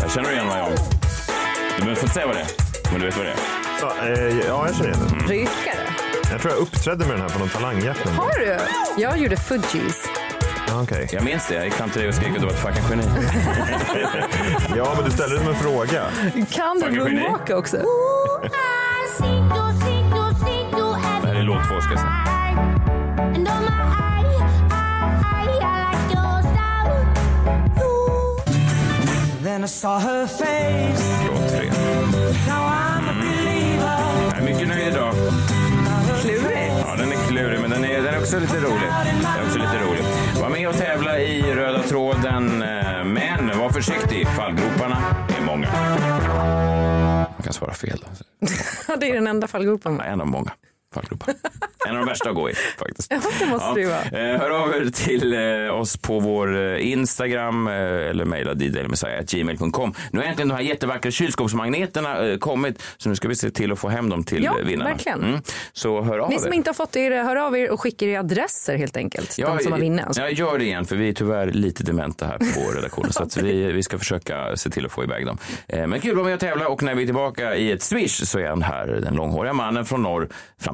Jag 0.01 0.11
känner 0.11 0.29
du 0.29 0.35
igen 0.35 0.47
vad 0.47 0.57
jag 0.59 0.69
Du 0.69 1.81
behöver 1.85 2.01
inte 2.01 2.13
säga 2.13 2.27
vad 2.27 2.35
det 2.35 2.41
är, 2.41 2.47
men 2.91 2.99
du 3.01 3.05
vet 3.05 3.17
vad 3.17 3.25
det 3.25 3.31
är. 3.31 3.37
Ja, 3.81 3.93
eh, 4.07 4.37
ja, 4.47 4.65
jag 4.67 4.75
känner 4.75 4.89
igen 4.89 5.07
den. 5.19 5.27
Rykare. 5.27 5.87
Jag 6.31 6.41
tror 6.41 6.53
jag 6.53 6.61
uppträdde 6.61 7.05
med 7.05 7.13
den 7.13 7.21
här 7.21 7.29
på 7.29 7.39
någon 7.39 7.49
talangjakt. 7.49 8.09
Har 8.09 8.39
du? 8.39 8.57
Jag 9.01 9.17
gjorde 9.17 9.37
Fudgies. 9.37 10.03
Okej. 10.81 11.07
Jag 11.11 11.23
minns 11.23 11.47
det, 11.47 11.55
jag 11.55 11.65
gick 11.65 11.73
fram 11.73 11.89
till 11.89 11.99
dig 11.99 12.07
och 12.09 12.15
skrek 12.15 12.29
att 12.29 12.39
du 12.39 12.45
var 12.45 12.53
ett 12.53 12.59
fucking 12.59 12.83
geni. 12.89 13.03
Ja, 14.77 14.93
men 14.95 15.05
du 15.05 15.11
ställde 15.11 15.35
det 15.35 15.39
som 15.39 15.49
en 15.53 15.59
fråga. 15.59 16.03
Kan 16.51 16.79
du 16.79 16.91
moonwalka 16.99 17.57
också? 17.57 17.77
Det 21.21 21.27
här 21.27 21.35
är 21.35 21.43
låt 21.43 21.67
två 21.69 21.81
ska 21.81 21.91
jag 21.91 21.99
säga. 21.99 22.19
Then 29.43 29.63
I 29.63 29.67
saw 29.67 29.99
her 29.99 30.27
face. 30.27 31.27
Låt 31.27 31.49
tre. 31.51 31.69
Now 32.47 32.63
I'm 32.63 33.09
a 33.09 33.13
believer. 33.21 33.99
Jag 34.29 34.37
är 34.37 34.41
mycket 34.43 34.67
nöjd 34.67 34.87
idag. 34.87 35.13
Klurigt. 36.21 36.73
Ja, 36.87 36.95
den 36.97 37.11
är 37.11 37.27
klurig, 37.27 37.59
men 37.61 37.69
den 37.69 37.85
är, 37.85 38.01
den 38.01 38.13
är 38.13 38.19
också 38.19 38.39
lite 38.39 38.57
rolig. 38.57 38.89
Den 39.05 39.25
är 39.25 39.45
också 39.45 39.57
lite 39.57 39.77
rolig. 39.85 40.03
Var 40.43 40.49
med 40.49 40.67
och 40.67 40.75
tävla 40.75 41.19
i 41.19 41.41
röda 41.55 41.83
tråden, 41.83 42.61
eh, 42.61 43.03
men 43.03 43.59
var 43.59 43.69
försiktig. 43.69 44.27
Fallgroparna 44.27 44.97
är 45.37 45.45
många. 45.45 45.67
Man 47.17 47.43
kan 47.43 47.53
svara 47.53 47.73
fel. 47.73 48.05
Det 48.99 49.09
är 49.09 49.13
den 49.13 49.27
enda 49.27 49.47
fallgropen. 49.47 49.99
En 49.99 50.21
av 50.21 50.27
många. 50.27 50.51
Fallgropar. 50.93 51.33
En 51.87 51.91
av 51.95 51.97
de 51.97 52.05
värsta 52.09 52.29
att 52.29 52.35
gå 52.35 52.49
i 52.49 52.53
faktiskt. 52.53 53.11
Ja, 53.11 53.19
det 53.39 53.45
måste 53.45 53.73
det 53.73 53.81
ju 53.81 53.87
vara. 53.87 54.01
Eh, 54.33 54.39
Hör 54.39 54.49
av 54.49 54.69
er 54.75 54.89
till 54.89 55.33
eh, 55.67 55.75
oss 55.79 55.97
på 55.97 56.19
vår 56.19 56.57
eh, 56.57 56.91
Instagram 56.91 57.67
eller 57.67 58.25
mejla 58.25 58.53
gmail.com. 59.27 59.93
Nu 60.11 60.19
har 60.19 60.25
äntligen 60.27 60.47
de 60.49 60.55
här 60.55 60.61
jättevackra 60.61 61.11
kylskåpsmagneterna 61.11 62.37
kommit 62.39 62.81
så 62.97 63.09
nu 63.09 63.15
ska 63.15 63.27
vi 63.27 63.35
se 63.35 63.49
till 63.51 63.71
att 63.71 63.79
få 63.79 63.89
hem 63.89 64.09
dem 64.09 64.23
till 64.23 64.43
Ja, 64.43 64.55
vinnarna. 64.65 64.89
verkligen. 64.89 65.41
Så 65.73 66.01
hör 66.01 66.19
av 66.19 66.29
Ni 66.29 66.35
er. 66.35 66.39
som 66.39 66.53
inte 66.53 66.69
har 66.69 66.73
fått 66.73 66.95
er, 66.95 67.11
hör 67.23 67.35
av 67.35 67.57
er 67.57 67.71
och 67.71 67.81
skicka 67.81 68.05
era 68.05 68.19
adresser 68.19 68.75
helt 68.77 68.97
enkelt. 68.97 69.35
de 69.37 69.59
som 69.59 69.71
har 69.71 69.79
vunnit. 69.79 70.05
Alltså. 70.05 70.21
Ja, 70.21 70.29
gör 70.29 70.57
det 70.57 70.63
igen 70.65 70.85
för 70.85 70.95
vi 70.95 71.09
är 71.09 71.13
tyvärr 71.13 71.47
lite 71.51 71.83
dementa 71.83 72.25
här 72.25 72.37
på 72.37 72.71
redaktionen. 72.71 73.13
så 73.13 73.23
att 73.23 73.37
vi, 73.37 73.71
vi 73.71 73.83
ska 73.83 73.97
försöka 73.99 74.57
se 74.57 74.69
till 74.69 74.85
att 74.85 74.91
få 74.91 75.03
iväg 75.03 75.25
dem. 75.25 75.37
Men 75.67 75.99
kul 76.01 76.11
att 76.11 76.15
vara 76.17 76.25
med 76.25 76.33
och 76.33 76.39
tävla 76.39 76.67
och 76.67 76.83
när 76.83 76.95
vi 76.95 77.01
är 77.01 77.05
tillbaka 77.07 77.55
i 77.55 77.71
ett 77.71 77.83
swish 77.83 78.23
så 78.25 78.39
är 78.39 78.47
han 78.47 78.61
här, 78.61 78.87
den 78.87 79.15
långhåriga 79.15 79.53
mannen 79.53 79.85
från 79.85 80.01
norr, 80.03 80.29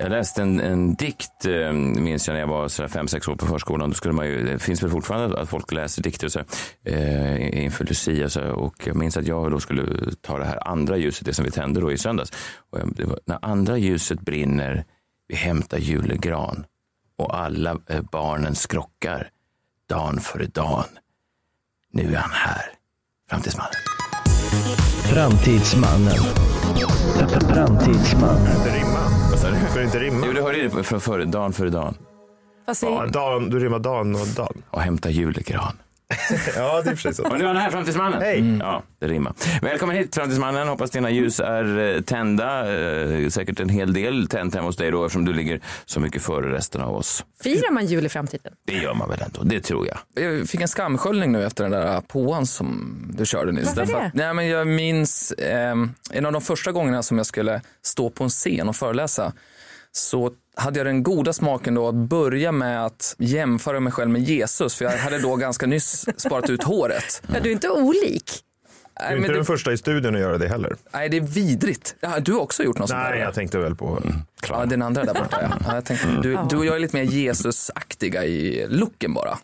Jag 0.00 0.10
läste 0.10 0.42
en, 0.42 0.60
en 0.60 0.94
dikt, 0.94 1.46
eh, 1.46 1.72
minns 1.72 2.26
jag 2.26 2.34
när 2.34 2.40
jag 2.40 2.46
var 2.46 2.68
så 2.68 2.82
här 2.82 2.88
fem, 2.88 3.08
sex 3.08 3.28
år 3.28 3.36
på 3.36 3.46
förskolan. 3.46 3.90
Då 3.90 3.94
skulle 3.94 4.14
man 4.14 4.26
ju, 4.26 4.44
det 4.44 4.58
finns 4.58 4.82
väl 4.82 4.90
fortfarande 4.90 5.40
att 5.40 5.48
folk 5.48 5.72
läser 5.72 6.02
dikter 6.02 6.26
och 6.26 6.32
så, 6.32 6.40
eh, 6.84 7.64
inför 7.64 7.84
Lucia. 7.84 8.28
Så, 8.28 8.42
och 8.42 8.74
jag 8.86 8.96
minns 8.96 9.16
att 9.16 9.26
jag 9.26 9.50
då 9.50 9.60
skulle 9.60 10.12
ta 10.20 10.38
det 10.38 10.44
här 10.44 10.68
andra 10.68 10.96
ljuset, 10.96 11.26
det 11.26 11.34
som 11.34 11.44
vi 11.44 11.50
tände 11.50 11.80
då 11.80 11.92
i 11.92 11.98
söndags. 11.98 12.30
Och 12.70 12.78
jag, 12.78 12.92
det 12.96 13.04
var, 13.04 13.20
när 13.26 13.38
andra 13.42 13.78
ljuset 13.78 14.20
brinner, 14.20 14.84
vi 15.28 15.34
hämtar 15.34 15.78
julegran 15.78 16.64
och 17.18 17.38
alla 17.38 17.78
eh, 17.88 18.02
barnen 18.12 18.54
skrockar 18.54 19.28
dan 19.88 20.20
före 20.20 20.46
dan. 20.46 20.84
Nu 21.92 22.14
är 22.14 22.18
han 22.18 22.30
här, 22.32 22.62
framtidsmannen. 23.30 23.72
Framtidsmannen. 25.12 26.14
Framtidsmannen. 27.48 29.19
Vad 29.30 29.38
sa 29.38 29.50
du? 29.50 29.56
Ska 29.70 29.78
det 29.78 29.84
inte 29.84 29.98
rimma? 29.98 30.26
Jo, 30.26 30.32
du 30.32 30.42
hörde 30.42 30.62
det 30.68 30.82
från 30.82 31.00
före, 31.00 31.24
dan 31.24 31.52
före 31.52 31.70
dan 31.70 31.94
Fast 32.66 32.82
Ja, 32.82 33.06
dan, 33.06 33.50
du 33.50 33.58
rimmar 33.58 33.78
dan 33.78 34.14
och 34.14 34.26
dan. 34.36 34.62
och 34.70 34.80
hämta 34.80 35.10
julegran. 35.10 35.76
Ja, 36.56 36.82
det 36.82 36.90
är 36.90 36.94
precis 36.94 37.16
så. 37.16 37.24
Och 37.24 37.38
nu 37.38 37.44
är 37.44 37.48
han 37.48 37.56
här, 37.56 37.70
Framtidsmannen. 37.70 38.22
Hej. 38.22 38.58
Ja, 38.60 38.82
det 38.98 39.08
rimmar. 39.08 39.32
Välkommen 39.62 39.96
hit, 39.96 40.14
Framtidsmannen. 40.14 40.68
Hoppas 40.68 40.90
dina 40.90 41.10
ljus 41.10 41.40
är 41.40 41.78
eh, 41.78 42.00
tända. 42.00 42.74
Eh, 42.74 43.28
säkert 43.28 43.60
en 43.60 43.68
hel 43.68 43.92
del 43.92 44.28
tänt 44.28 44.54
hemma 44.54 44.66
hos 44.66 44.76
dig 44.76 44.90
då, 44.90 45.04
eftersom 45.04 45.24
du 45.24 45.32
ligger 45.32 45.60
så 45.84 46.00
mycket 46.00 46.22
före 46.22 46.52
resten 46.52 46.80
av 46.80 46.96
oss. 46.96 47.24
Firar 47.42 47.72
man 47.72 47.86
jul 47.86 48.06
i 48.06 48.08
framtiden? 48.08 48.52
Det 48.66 48.74
gör 48.74 48.94
man 48.94 49.08
väl 49.08 49.22
ändå, 49.22 49.42
det 49.42 49.60
tror 49.60 49.86
jag. 49.88 50.24
Jag 50.24 50.48
fick 50.48 50.60
en 50.60 50.68
skamsköljning 50.68 51.32
nu 51.32 51.46
efter 51.46 51.64
den 51.64 51.72
där 51.72 52.00
påan 52.00 52.46
som 52.46 52.96
du 53.14 53.26
körde 53.26 53.52
nyss. 53.52 53.76
Varför 53.76 53.92
det? 53.92 54.10
nej, 54.14 54.34
men 54.34 54.46
jag 54.48 54.66
minns 54.66 55.32
eh, 55.32 55.76
en 56.12 56.26
av 56.26 56.32
de 56.32 56.42
första 56.42 56.72
gångerna 56.72 57.02
som 57.02 57.16
jag 57.16 57.26
skulle 57.26 57.60
stå 57.82 58.10
på 58.10 58.24
en 58.24 58.30
scen 58.30 58.68
och 58.68 58.76
föreläsa 58.76 59.32
så 59.92 60.30
hade 60.56 60.78
jag 60.78 60.86
den 60.86 61.02
goda 61.02 61.32
smaken 61.32 61.74
då 61.74 61.88
att 61.88 61.94
börja 61.94 62.52
med 62.52 62.84
att 62.86 63.14
jämföra 63.18 63.80
mig 63.80 63.92
själv 63.92 64.10
med 64.10 64.22
Jesus 64.22 64.74
för 64.74 64.84
jag 64.84 64.92
hade 64.98 65.18
då 65.18 65.36
ganska 65.36 65.66
nyss 65.66 66.06
sparat 66.20 66.50
ut 66.50 66.62
håret. 66.62 67.22
Ja, 67.34 67.40
du 67.42 67.48
är 67.48 67.52
inte 67.52 67.68
olik. 67.70 68.24
Du 68.98 69.04
är 69.04 69.08
Nej, 69.08 69.16
inte 69.16 69.20
men 69.20 69.30
den 69.30 69.38
det, 69.38 69.44
första 69.44 69.72
i 69.72 69.78
studion 69.78 70.14
att 70.14 70.20
göra 70.20 70.38
det 70.38 70.48
heller. 70.48 70.76
nej, 70.92 71.08
det 71.08 71.16
är 71.16 71.20
vidrigt. 71.20 71.94
Ja, 72.00 72.20
du 72.20 72.32
har 72.32 72.40
också 72.40 72.62
gjort 72.62 72.78
något 72.78 72.88
sånt 72.88 73.00
Nej, 73.02 73.12
där? 73.18 73.24
jag 73.24 73.34
tänkte 73.34 73.58
väl 73.58 73.76
på... 73.76 74.02
Ja, 74.48 74.64
den 74.66 74.82
andra 74.82 75.04
där 75.04 75.14
borta 75.14 75.38
ja. 75.42 75.48
ja 75.66 75.74
jag 75.74 75.84
tänkte, 75.84 76.06
du, 76.22 76.38
du 76.50 76.56
och 76.56 76.66
jag 76.66 76.74
är 76.76 76.78
lite 76.80 76.96
mer 76.96 77.02
Jesusaktiga 77.04 78.24
i 78.24 78.66
looken 78.68 79.14
bara. 79.14 79.38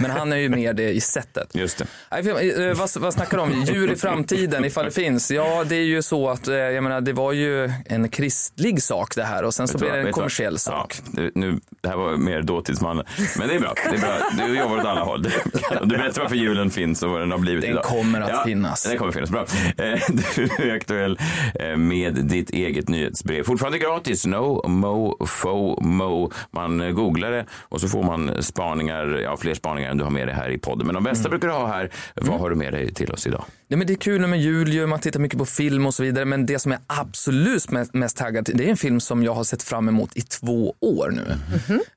Men 0.00 0.10
han 0.10 0.32
är 0.32 0.36
ju 0.36 0.48
mer 0.48 0.72
det 0.72 0.90
i 0.92 1.00
sättet. 1.00 1.54
Just 1.54 1.78
det. 1.78 1.86
Nej, 2.10 2.24
för, 2.24 2.60
eh, 2.68 2.74
vad, 2.74 2.90
vad 2.96 3.14
snackar 3.14 3.36
du 3.36 3.42
om? 3.42 3.52
Djur 3.62 3.92
i 3.92 3.96
framtiden, 3.96 4.64
ifall 4.64 4.84
det 4.84 4.90
finns? 4.90 5.30
Ja, 5.30 5.64
det 5.64 5.76
är 5.76 5.84
ju 5.84 6.02
så 6.02 6.28
att 6.30 6.48
eh, 6.48 6.54
jag 6.54 6.82
menar, 6.84 7.00
det 7.00 7.12
var 7.12 7.32
ju 7.32 7.70
en 7.86 8.08
kristlig 8.08 8.82
sak 8.82 9.14
det 9.16 9.22
här 9.22 9.42
och 9.42 9.54
sen 9.54 9.68
så 9.68 9.78
blev 9.78 9.92
det 9.92 9.98
en 9.98 10.04
vad? 10.04 10.14
kommersiell 10.14 10.58
sak. 10.58 10.94
Ja, 11.04 11.10
nu- 11.22 11.30
nu, 11.34 11.60
det 11.80 11.88
här 11.88 11.96
var 11.96 12.16
mer 12.16 12.42
dåtidsmannen. 12.42 13.04
Men 13.38 13.48
det 13.48 13.54
är 13.54 13.60
bra. 13.60 13.74
Det 13.90 13.96
är 13.96 14.00
bra. 14.00 14.46
Du 14.46 14.58
jobbar 14.58 14.76
åt 14.78 14.84
alla 14.84 15.00
håll. 15.04 15.22
Du 15.82 15.86
berättar 15.86 16.22
varför 16.22 16.36
julen 16.36 16.70
finns 16.70 17.02
och 17.02 17.10
vad 17.10 17.20
den 17.20 17.30
har 17.30 17.38
blivit 17.38 17.62
Den 17.62 17.70
idag. 17.70 17.84
kommer 17.84 18.20
att 18.20 18.44
finnas. 18.44 18.82
Den 18.82 18.98
kommer 18.98 19.12
finnas. 19.12 19.30
Bra. 19.30 19.46
Eh, 19.78 20.00
Du 20.36 20.70
är 20.70 20.74
aktuell 20.76 21.18
eh, 21.54 21.76
med 21.76 22.14
ditt 22.14 22.50
eget 22.50 22.88
nyhetsbrev. 22.88 23.44
Fortfarande 23.44 23.78
gratis. 23.78 24.26
No 24.36 24.68
mo 24.68 25.26
fo 25.26 25.80
mo. 25.80 26.30
Man 26.50 26.94
googlar 26.94 27.30
det 27.30 27.46
och 27.62 27.80
så 27.80 27.88
får 27.88 28.02
man 28.02 28.42
spaningar, 28.42 29.06
ja 29.06 29.36
fler 29.36 29.54
spaningar 29.54 29.90
än 29.90 29.98
du 29.98 30.04
har 30.04 30.10
med 30.10 30.28
dig 30.28 30.34
här 30.34 30.50
i 30.50 30.58
podden. 30.58 30.86
Men 30.86 30.94
de 30.94 31.04
bästa 31.04 31.28
brukar 31.28 31.48
du 31.48 31.54
ha 31.54 31.66
här. 31.66 31.90
Vad 32.14 32.40
har 32.40 32.50
du 32.50 32.56
med 32.56 32.72
dig 32.72 32.94
till 32.94 33.12
oss 33.12 33.26
idag? 33.26 33.44
Nej, 33.68 33.78
men 33.78 33.86
det 33.86 33.92
är 33.92 33.96
kul 33.96 34.26
med 34.26 34.40
jul, 34.40 34.72
ju, 34.72 34.86
man 34.86 35.00
tittar 35.00 35.20
mycket 35.20 35.38
på 35.38 35.46
film 35.46 35.86
och 35.86 35.94
så 35.94 36.02
vidare. 36.02 36.24
Men 36.24 36.46
det 36.46 36.58
som 36.58 36.72
är 36.72 36.78
absolut 36.86 37.70
mest, 37.70 37.94
mest 37.94 38.16
taggad 38.16 38.46
till, 38.46 38.56
det 38.56 38.64
är 38.64 38.68
en 38.70 38.76
film 38.76 39.00
som 39.00 39.22
jag 39.22 39.34
har 39.34 39.44
sett 39.44 39.62
fram 39.62 39.88
emot 39.88 40.16
i 40.16 40.20
två 40.22 40.74
år 40.80 41.10
nu. 41.16 41.24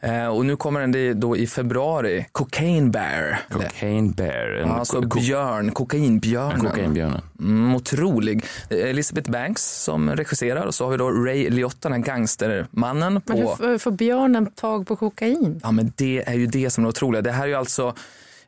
Eh, 0.10 0.28
och 0.28 0.46
nu 0.46 0.56
kommer 0.56 0.80
den 0.80 0.92
det 0.92 1.14
då 1.14 1.38
i 1.38 1.48
februari, 1.48 2.26
Cocaine 2.32 2.92
Bear. 2.92 3.40
Cocaine 3.52 4.12
Bear. 4.12 4.48
En 4.56 4.70
Alltså 4.70 5.02
ko- 5.02 5.20
björn, 5.20 5.72
kokainbjörnen. 5.72 6.60
Kokainbjörnen. 6.60 7.22
Mm, 7.40 7.76
otrolig. 7.76 8.46
Elizabeth 8.70 9.32
Banks 9.32 9.84
som 9.84 10.10
regisserar 10.16 10.66
och 10.66 10.76
så 10.76 10.84
har 10.84 10.92
vi 10.92 10.98
då 10.98 11.10
Ray 11.12 11.50
Liotta, 11.50 11.90
den 11.90 11.94
här 11.94 12.06
gangstermannen 12.08 13.22
på... 13.22 13.34
Men 13.60 13.70
hur 13.70 13.78
får 13.78 13.92
björnen 13.92 14.46
tag 14.52 14.88
på 14.88 14.96
kokain? 14.96 15.60
Ja, 15.64 15.72
men 15.72 15.94
det 15.96 16.24
är 16.28 16.34
ju 16.34 16.48
det 16.48 16.70
som 16.70 16.84
är 16.86 16.90
otroligt. 16.90 17.24
Det 17.24 17.32
här 17.32 17.44
är 17.44 17.48
ju 17.48 17.56
alltså 17.56 17.96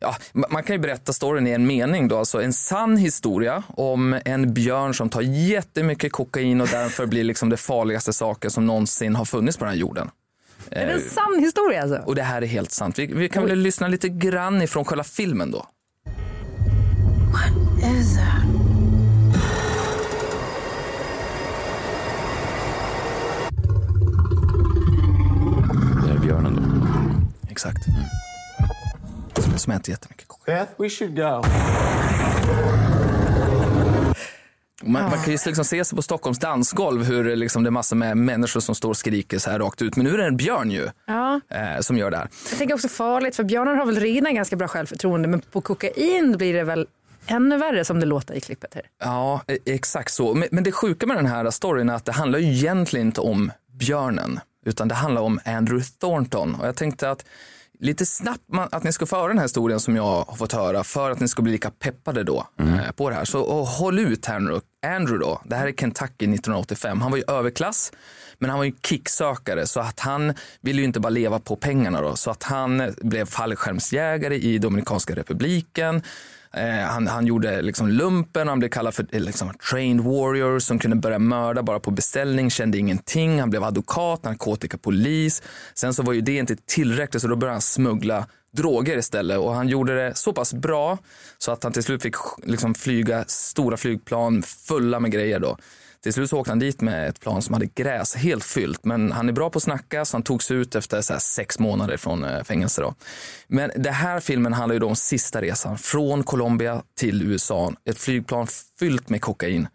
Ja, 0.04 0.16
ma- 0.34 0.46
man 0.50 0.64
kan 0.64 0.76
ju 0.76 0.80
berätta 0.80 1.14
storyn 1.14 1.48
i 1.48 1.52
en 1.52 1.68
mening 1.68 2.08
då, 2.08 2.18
alltså 2.18 2.42
en 2.42 2.54
sann 2.54 2.98
historia 2.98 3.64
om 3.68 4.20
en 4.26 4.54
björn 4.54 4.94
som 4.94 5.10
tar 5.10 5.22
jättemycket 5.22 6.12
kokain 6.12 6.62
och 6.62 6.68
därför 6.68 7.06
blir 7.06 7.24
liksom 7.24 7.50
det 7.50 7.58
farligaste 7.58 8.14
saken 8.14 8.52
som 8.52 8.66
någonsin 8.66 9.16
har 9.16 9.26
funnits 9.26 9.58
på 9.58 9.66
den 9.66 9.74
här 9.74 9.80
jorden. 9.80 10.10
Är 10.70 10.86
det 10.86 10.94
en 10.94 11.02
sann 11.02 11.40
historia 11.40 11.82
alltså? 11.82 11.98
Och 12.06 12.16
det 12.16 12.24
här 12.24 12.42
är 12.42 12.46
helt 12.46 12.72
sant. 12.72 13.00
Vi, 13.00 13.06
vi 13.06 13.30
kan 13.30 13.46
väl 13.46 13.60
lyssna 13.60 13.88
lite 13.88 14.10
grann 14.10 14.62
ifrån 14.62 14.86
själva 14.86 15.04
filmen 15.04 15.52
då. 15.52 15.66
Det 26.06 26.12
är 26.12 26.20
björnen 26.20 26.56
då. 26.56 26.62
Exakt. 27.52 27.86
Som, 29.44 29.58
som 29.58 29.74
äter 29.74 29.90
jättemycket 29.90 30.28
kokain. 30.28 30.58
Beth, 30.58 30.72
we 30.78 30.90
should 30.90 31.16
go. 31.16 31.44
Man, 34.84 35.02
man 35.04 35.12
kan 35.12 35.34
ju 35.34 35.38
liksom 35.46 35.66
se 35.66 35.86
sig 35.86 35.96
på 35.96 36.02
Stockholms 36.02 36.40
dansgolv 36.40 37.04
hur 37.04 37.24
det 37.24 37.36
liksom 37.36 37.64
det 37.64 37.70
är 37.70 37.72
massor 37.72 37.96
med 37.96 38.18
människor 38.18 38.60
som 38.60 38.76
står 38.76 38.90
och 38.90 38.98
skriker 38.98 39.40
så 39.40 39.50
här 39.52 39.60
rakt 39.60 39.82
ut. 39.82 39.96
Men 39.96 40.06
nu 40.06 40.14
är 40.14 40.18
det 40.18 40.26
en 40.26 40.38
björn 40.38 40.72
ju 40.72 40.90
Ja. 41.08 41.42
eh, 41.50 41.80
som 41.82 41.98
gör 41.98 42.12
det 42.12 42.18
här. 42.18 42.28
Jag 42.50 42.58
tänker 42.58 42.76
också 42.76 42.88
farligt 42.88 43.36
för 43.36 43.44
björnar 43.44 43.76
har 43.76 43.86
väl 43.86 44.00
redan 44.00 44.36
ganska 44.36 44.56
bra 44.56 44.68
självförtroende 44.68 45.28
men 45.28 45.42
på 45.42 45.62
kokain 45.62 46.38
blir 46.38 46.54
det 46.54 46.64
väl 46.64 46.88
ännu 47.28 47.58
värre 47.58 47.86
som 47.86 48.00
det 48.00 48.06
låter 48.06 48.34
i 48.34 48.42
klippet 48.42 48.74
här. 48.74 48.84
Ja, 49.04 49.42
e- 49.48 49.58
exakt 49.66 50.14
så. 50.14 50.34
Men, 50.34 50.48
men 50.52 50.64
det 50.64 50.72
sjuka 50.72 51.06
med 51.08 51.18
den 51.18 51.26
här 51.26 51.50
storyn 51.50 51.90
är 51.90 51.94
att 51.94 52.06
det 52.06 52.12
handlar 52.12 52.40
ju 52.40 52.46
egentligen 52.54 53.08
inte 53.08 53.22
om 53.22 53.52
björnen, 53.74 54.40
utan 54.66 54.88
det 54.88 54.96
handlar 54.96 55.22
om 55.22 55.40
Andrew 55.46 55.86
Thornton. 56.00 56.56
Och 56.56 56.68
jag 56.68 56.76
tänkte 56.76 57.10
att 57.12 57.26
lite 57.82 58.06
snabbt 58.06 58.44
att 58.72 58.84
ni 58.84 58.92
ska 58.92 59.06
få 59.06 59.16
höra 59.16 59.28
den 59.28 59.38
här 59.38 59.46
historien 59.46 59.80
som 59.80 59.96
jag 59.96 60.04
har 60.04 60.36
fått 60.36 60.54
höra 60.54 60.84
för 60.84 61.12
att 61.12 61.20
ni 61.20 61.28
ska 61.28 61.42
bli 61.42 61.52
lika 61.52 61.72
peppade 61.72 62.24
då 62.24 62.48
eh, 62.60 62.92
på 62.92 63.10
det 63.10 63.16
här. 63.16 63.26
Så 63.26 63.64
håll 63.64 64.00
ut 64.00 64.26
här 64.26 64.40
nu 64.40 64.60
Andrew 64.86 65.26
då, 65.26 65.42
det 65.46 65.56
här 65.56 65.68
är 65.68 65.72
Kentucky 65.72 66.26
1985. 66.26 67.02
Han 67.02 67.12
var 67.12 67.18
ju 67.18 67.24
överklass, 67.28 67.92
men 68.40 68.50
han 68.50 68.60
var 68.60 68.66
ju 68.66 68.74
kicksökare 68.84 69.68
så 69.68 69.80
att 69.80 70.00
han 70.00 70.34
ville 70.62 70.82
ju 70.82 70.86
inte 70.86 71.00
bara 71.00 71.10
leva 71.10 71.40
på 71.40 71.56
pengarna 71.56 72.02
då, 72.02 72.16
så 72.16 72.32
att 72.32 72.44
han 72.44 72.94
blev 73.02 73.26
fallskärmsjägare 73.26 74.36
i 74.36 74.58
Dominikanska 74.58 75.16
republiken. 75.16 76.02
Eh, 76.54 76.86
han, 76.86 77.08
han 77.08 77.28
gjorde 77.28 77.62
liksom 77.62 77.90
lumpen, 77.90 78.48
han 78.48 78.60
blev 78.60 78.70
kallad 78.70 78.94
för 78.94 79.06
eh, 79.12 79.22
liksom, 79.22 79.54
trained 79.72 80.04
warrior 80.04 80.60
som 80.60 80.80
kunde 80.80 80.96
börja 80.96 81.20
mörda 81.20 81.64
bara 81.64 81.80
på 81.80 81.92
beställning, 81.92 82.50
kände 82.50 82.78
ingenting. 82.78 83.40
Han 83.40 83.50
blev 83.50 83.64
advokat, 83.64 84.24
narkotikapolis. 84.24 85.42
Sen 85.74 85.94
så 85.94 86.04
var 86.04 86.14
ju 86.14 86.22
det 86.22 86.36
inte 86.36 86.56
tillräckligt 86.56 87.22
så 87.22 87.28
då 87.28 87.36
började 87.36 87.54
han 87.54 87.62
smuggla 87.62 88.26
droger 88.52 88.98
istället 88.98 89.40
och 89.40 89.54
han 89.54 89.68
gjorde 89.68 89.96
det 89.96 90.16
så 90.16 90.34
pass 90.34 90.54
bra 90.54 90.98
så 91.38 91.52
att 91.52 91.64
han 91.64 91.74
till 91.74 91.84
slut 91.84 92.02
fick 92.02 92.16
liksom 92.44 92.74
flyga 92.74 93.24
stora 93.28 93.78
flygplan 93.78 94.44
fulla 94.44 95.00
med 95.00 95.12
grejer 95.12 95.40
då. 95.40 95.58
Till 96.04 96.14
slut 96.14 96.30
så 96.30 96.38
åkte 96.38 96.52
han 96.52 96.60
dit 96.60 96.82
med 96.82 97.10
ett 97.10 97.20
plan 97.20 97.42
som 97.42 97.54
hade 97.54 97.66
gräs 97.66 98.16
helt 98.16 98.44
fyllt, 98.44 98.86
men 98.86 99.12
han 99.12 99.30
är 99.30 99.34
bra 99.34 99.50
på 99.50 99.58
att 99.58 99.64
snacka 99.64 100.06
så 100.06 100.18
han 100.18 100.24
togs 100.24 100.52
ut 100.52 100.76
efter 100.76 101.02
så 101.02 101.14
här 101.14 101.20
sex 101.20 101.60
månader 101.60 101.98
från 101.98 102.24
eh, 102.24 102.44
fängelse. 102.44 102.82
Då. 102.82 102.96
Men 103.48 103.72
den 103.76 103.94
här 103.94 104.20
filmen 104.20 104.54
handlar 104.54 104.74
ju 104.74 104.80
då 104.80 104.88
om 104.88 104.96
sista 104.96 105.42
resan 105.42 105.78
från 105.78 106.24
Colombia 106.24 106.82
till 106.98 107.22
USA. 107.22 107.74
Ett 107.86 107.98
flygplan 107.98 108.48
fyllt 108.80 109.10
med 109.10 109.22
kokain. 109.22 109.68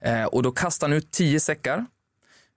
Eh, 0.00 0.24
och 0.24 0.42
då 0.42 0.50
kastade 0.50 0.92
han 0.92 0.98
ut 0.98 1.10
tio 1.10 1.40
säckar 1.40 1.84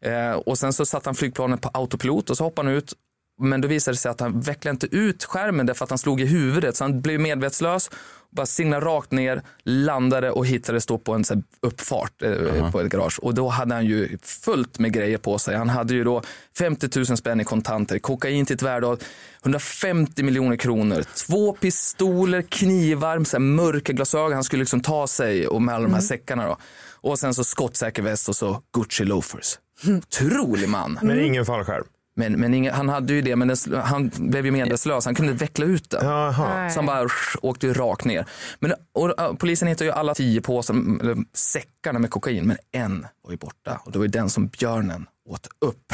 eh, 0.05 0.31
och 0.31 0.57
sen 0.57 0.73
så 0.73 0.85
satte 0.85 1.09
han 1.09 1.15
flygplanet 1.15 1.61
på 1.61 1.69
autopilot 1.73 2.29
och 2.29 2.37
så 2.37 2.43
hoppade 2.43 2.69
han 2.69 2.77
ut 2.77 2.93
men 3.41 3.61
då 3.61 3.67
visade 3.67 3.95
det 3.95 3.99
sig 3.99 4.11
att 4.11 4.19
han 4.19 4.41
vecklade 4.41 4.73
inte 4.73 4.95
ut 4.95 5.23
skärmen 5.23 5.65
därför 5.65 5.83
att 5.83 5.89
han 5.89 5.97
slog 5.97 6.21
i 6.21 6.25
huvudet 6.25 6.75
så 6.75 6.83
han 6.83 7.01
blev 7.01 7.19
medvetslös 7.19 7.89
bara 8.35 8.45
signade 8.45 8.85
rakt 8.85 9.11
ner, 9.11 9.41
landade 9.63 10.31
och 10.31 10.45
hittades 10.45 10.85
då 10.85 10.97
på 10.97 11.13
en 11.13 11.23
så 11.23 11.41
uppfart 11.61 12.21
eh, 12.21 12.71
på 12.71 12.81
ett 12.81 12.91
garage. 12.91 13.19
Och 13.21 13.33
då 13.33 13.49
hade 13.49 13.75
han 13.75 13.85
ju 13.85 14.17
fullt 14.23 14.79
med 14.79 14.93
grejer 14.93 15.17
på 15.17 15.37
sig. 15.37 15.55
Han 15.55 15.69
hade 15.69 15.93
ju 15.93 16.03
då 16.03 16.21
50 16.57 16.89
000 16.95 17.05
spänn 17.05 17.41
i 17.41 17.43
kontanter, 17.43 17.99
kokain 17.99 18.45
till 18.45 18.53
ett 18.53 18.61
värde 18.61 18.87
av 18.87 18.99
150 19.41 20.23
miljoner 20.23 20.55
kronor, 20.55 21.03
två 21.27 21.53
pistoler, 21.53 22.41
knivar, 22.41 23.23
så 23.23 23.39
mörka 23.39 23.93
glasögon. 23.93 24.33
Han 24.33 24.43
skulle 24.43 24.61
liksom 24.61 24.81
ta 24.81 25.07
sig 25.07 25.47
och 25.47 25.61
med 25.61 25.75
alla 25.75 25.83
de 25.83 25.93
här 25.93 26.01
säckarna 26.01 26.47
då. 26.47 26.57
Och 26.91 27.19
sen 27.19 27.33
så 27.33 27.43
skottsäker 27.43 28.01
väst 28.01 28.29
och 28.29 28.35
så 28.35 28.61
Gucci 28.73 29.03
loafers. 29.03 29.59
Otrolig 29.87 30.69
man. 30.69 30.99
Men 31.01 31.19
ingen 31.19 31.45
fallskärm. 31.45 31.83
Men, 32.15 32.33
men 32.33 32.53
inga, 32.53 32.73
han 32.73 32.89
hade 32.89 33.13
ju 33.13 33.21
det, 33.21 33.35
men 33.35 33.47
den, 33.47 33.57
han 33.83 34.11
blev 34.17 34.45
ju 34.45 34.51
medvetslös. 34.51 35.05
Han 35.05 35.15
kunde 35.15 35.31
inte 35.31 35.45
veckla 35.45 35.65
ut 35.65 35.89
den. 35.89 36.05
Jaha. 36.05 36.69
Så 36.69 36.79
han 36.79 36.85
bara 36.85 37.09
sh, 37.09 37.37
åkte 37.41 37.67
ju 37.67 37.73
rakt 37.73 38.05
ner. 38.05 38.25
Men, 38.59 38.73
och, 38.93 39.19
och, 39.19 39.39
polisen 39.39 39.67
hittade 39.67 39.85
ju 39.85 39.91
alla 39.91 40.15
tio 40.15 40.41
påsar, 40.41 40.73
eller 40.73 41.17
säckarna 41.33 41.99
med 41.99 42.09
kokain, 42.09 42.47
men 42.47 42.57
en 42.71 43.07
var 43.23 43.31
ju 43.31 43.37
borta. 43.37 43.81
Och 43.85 43.91
det 43.91 43.97
var 43.97 44.05
ju 44.05 44.11
den 44.11 44.29
som 44.29 44.47
björnen 44.47 45.05
åt 45.29 45.47
upp. 45.59 45.93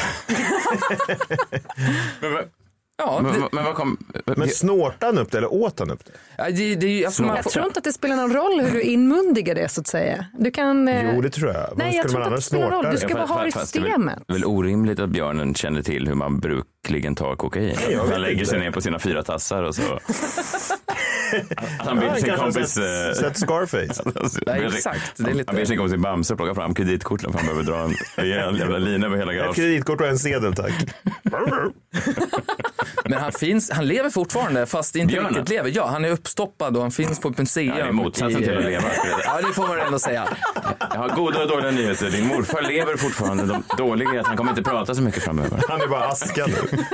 Men, 2.20 2.44
Ja, 2.98 3.20
men, 3.22 3.32
det, 3.32 3.48
men 3.52 3.64
vad 3.64 3.74
kom... 3.74 3.96
Men 4.36 4.48
snortade 4.48 5.06
han 5.06 5.18
upp 5.18 5.30
det 5.30 5.38
eller 5.38 5.52
åt 5.52 5.78
han 5.78 5.90
upp 5.90 6.04
det? 6.04 6.12
ja, 6.38 6.50
det, 6.50 6.74
det, 6.74 7.04
alltså, 7.06 7.22
man 7.22 7.34
Jag 7.36 7.44
får, 7.44 7.50
tror 7.50 7.64
inte 7.66 7.78
att 7.78 7.84
det 7.84 7.92
spelar 7.92 8.16
någon 8.16 8.32
roll 8.32 8.60
hur 8.60 8.70
du 8.72 8.82
inmundigar 8.82 9.54
det 9.54 9.68
så 9.68 9.80
att 9.80 9.86
säga. 9.86 10.26
Du 10.38 10.50
kan... 10.50 10.88
eh, 10.88 11.14
Jo, 11.14 11.20
det 11.20 11.30
tror 11.30 11.52
jag. 11.52 11.72
Nej, 11.76 11.96
jag 11.96 12.08
tror 12.08 12.20
inte 12.22 12.28
att 12.34 12.36
det 12.36 12.42
spelar 12.42 12.70
någon 12.70 12.84
roll. 12.84 12.92
Du 12.92 12.98
ska 12.98 13.14
bara 13.14 13.26
ha 13.26 13.42
det 13.42 13.48
i 13.48 13.52
Fast 13.52 13.72
det 13.72 13.78
är 13.78 13.82
väl- 13.82 13.90
systemet. 13.90 14.18
Det 14.26 14.32
är 14.32 14.34
väl 14.34 14.44
orimligt 14.44 14.98
att 15.00 15.10
björnen 15.10 15.54
känner 15.54 15.82
till 15.82 16.06
hur 16.08 16.14
man 16.14 16.40
brukligen 16.40 17.14
tar 17.14 17.36
kokain. 17.36 17.76
vet 17.88 17.98
han 18.10 18.20
lägger 18.22 18.44
sig 18.44 18.54
inte. 18.54 18.58
ner 18.58 18.70
på 18.70 18.80
sina 18.80 18.98
fyra 18.98 19.22
tassar 19.22 19.62
och 19.62 19.74
så. 19.74 19.82
han 21.78 21.98
ber 22.00 22.06
Han 22.08 22.20
sin 22.20 22.34
kompis... 22.36 22.68
sett, 22.70 22.82
eh, 23.16 23.20
sett 23.20 23.38
Scarface. 23.38 24.02
Nej, 24.46 24.64
exakt. 24.66 25.12
Det 25.16 25.30
är 25.30 25.34
lite- 25.34 25.44
Han 25.50 25.56
ber 25.56 25.64
sin 25.64 25.78
kompis 25.78 25.96
Bamse 25.96 26.36
plocka 26.36 26.54
fram 26.54 26.74
kreditkorten 26.74 27.32
för 27.32 27.38
han 27.38 27.46
behöver 27.48 27.64
dra 27.72 27.78
en 27.84 27.94
rejäl 28.16 28.58
jävla 28.58 28.78
lina 28.78 29.06
över 29.06 29.16
hela 29.16 29.32
Ett 29.32 29.38
garaget. 29.38 29.56
kreditkort 29.56 30.00
och 30.00 30.06
en 30.06 30.18
sedel 30.18 30.54
tack. 30.54 30.72
men 33.12 33.22
han, 33.22 33.32
finns, 33.32 33.70
han 33.70 33.86
lever 33.86 34.10
fortfarande, 34.10 34.66
fast 34.66 34.96
inte 34.96 35.12
Björnen? 35.12 35.34
riktigt 35.34 35.48
lever. 35.48 35.72
Ja, 35.74 35.86
han 35.86 36.04
är 36.04 36.10
uppstoppad 36.10 36.76
och 36.76 36.82
han 36.82 36.90
finns 36.90 37.20
på 37.20 37.28
ett 37.28 37.38
museum. 37.38 37.68
Ja, 37.68 37.74
det 37.74 37.88
är 37.88 37.92
motsatsen 37.92 38.42
till 38.42 38.58
att 38.58 38.64
leva. 38.64 38.84
Ja, 39.24 39.40
det 39.48 39.54
får 39.54 39.68
man 39.68 39.78
ändå 39.78 39.98
säga. 39.98 40.28
Jag 40.90 40.98
har 40.98 41.08
goda 41.08 41.42
och 41.42 41.48
dåliga 41.48 41.70
nyheter. 41.70 42.10
Din 42.10 42.26
morfar 42.26 42.62
lever 42.62 42.96
fortfarande. 42.96 43.44
De 43.44 43.62
dåliga 43.76 44.10
är 44.10 44.18
att 44.20 44.26
han 44.26 44.36
kommer 44.36 44.50
inte 44.50 44.62
prata 44.62 44.94
så 44.94 45.02
mycket 45.02 45.22
framöver. 45.22 45.62
Han 45.68 45.80
är 45.80 45.86
bara 45.86 46.04
aska. 46.04 46.46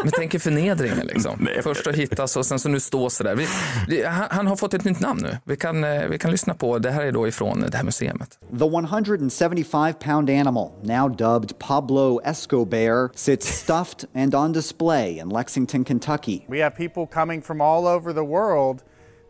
Men 0.03 0.13
tänk 0.13 0.35
er 0.35 0.39
förnedringen 0.39 1.07
liksom. 1.07 1.39
Nej. 1.41 1.63
Först 1.63 1.87
att 1.87 1.95
hittas 1.95 2.37
och 2.37 2.47
sen 2.47 2.59
så 2.59 2.69
nu 2.69 2.81
stå 2.81 3.11
sådär. 3.11 3.35
Vi, 3.35 3.47
vi, 3.89 4.05
han, 4.05 4.27
han 4.31 4.47
har 4.47 4.57
fått 4.57 4.75
ett 4.75 4.85
nytt 4.85 5.01
namn 5.01 5.21
nu. 5.23 5.37
Vi 5.45 5.57
kan, 5.57 5.85
eh, 5.85 6.07
vi 6.09 6.19
kan 6.19 6.31
lyssna 6.31 6.55
på, 6.55 6.79
det 6.79 6.91
här 6.91 7.03
är 7.03 7.13
då 7.13 7.29
ifrån 7.29 7.65
det 7.71 7.77
här 7.77 7.85
museet. 7.85 8.39
The 8.59 8.65
175 8.65 9.95
pound 10.01 10.31
animal, 10.31 10.71
now 10.83 11.17
dubbed 11.17 11.59
Pablo 11.59 12.21
Escobar, 12.25 13.17
sits 13.17 13.47
stuffed 13.47 14.09
and 14.15 14.35
on 14.35 14.53
display 14.53 15.19
in 15.19 15.29
Lexington, 15.29 15.85
Kentucky. 15.85 16.08
We 16.49 16.62
have 16.62 16.77
people 16.77 17.07
coming 17.07 17.42
from 17.42 17.61
all 17.61 17.87
over 17.87 18.12
the 18.12 18.25
world 18.25 18.83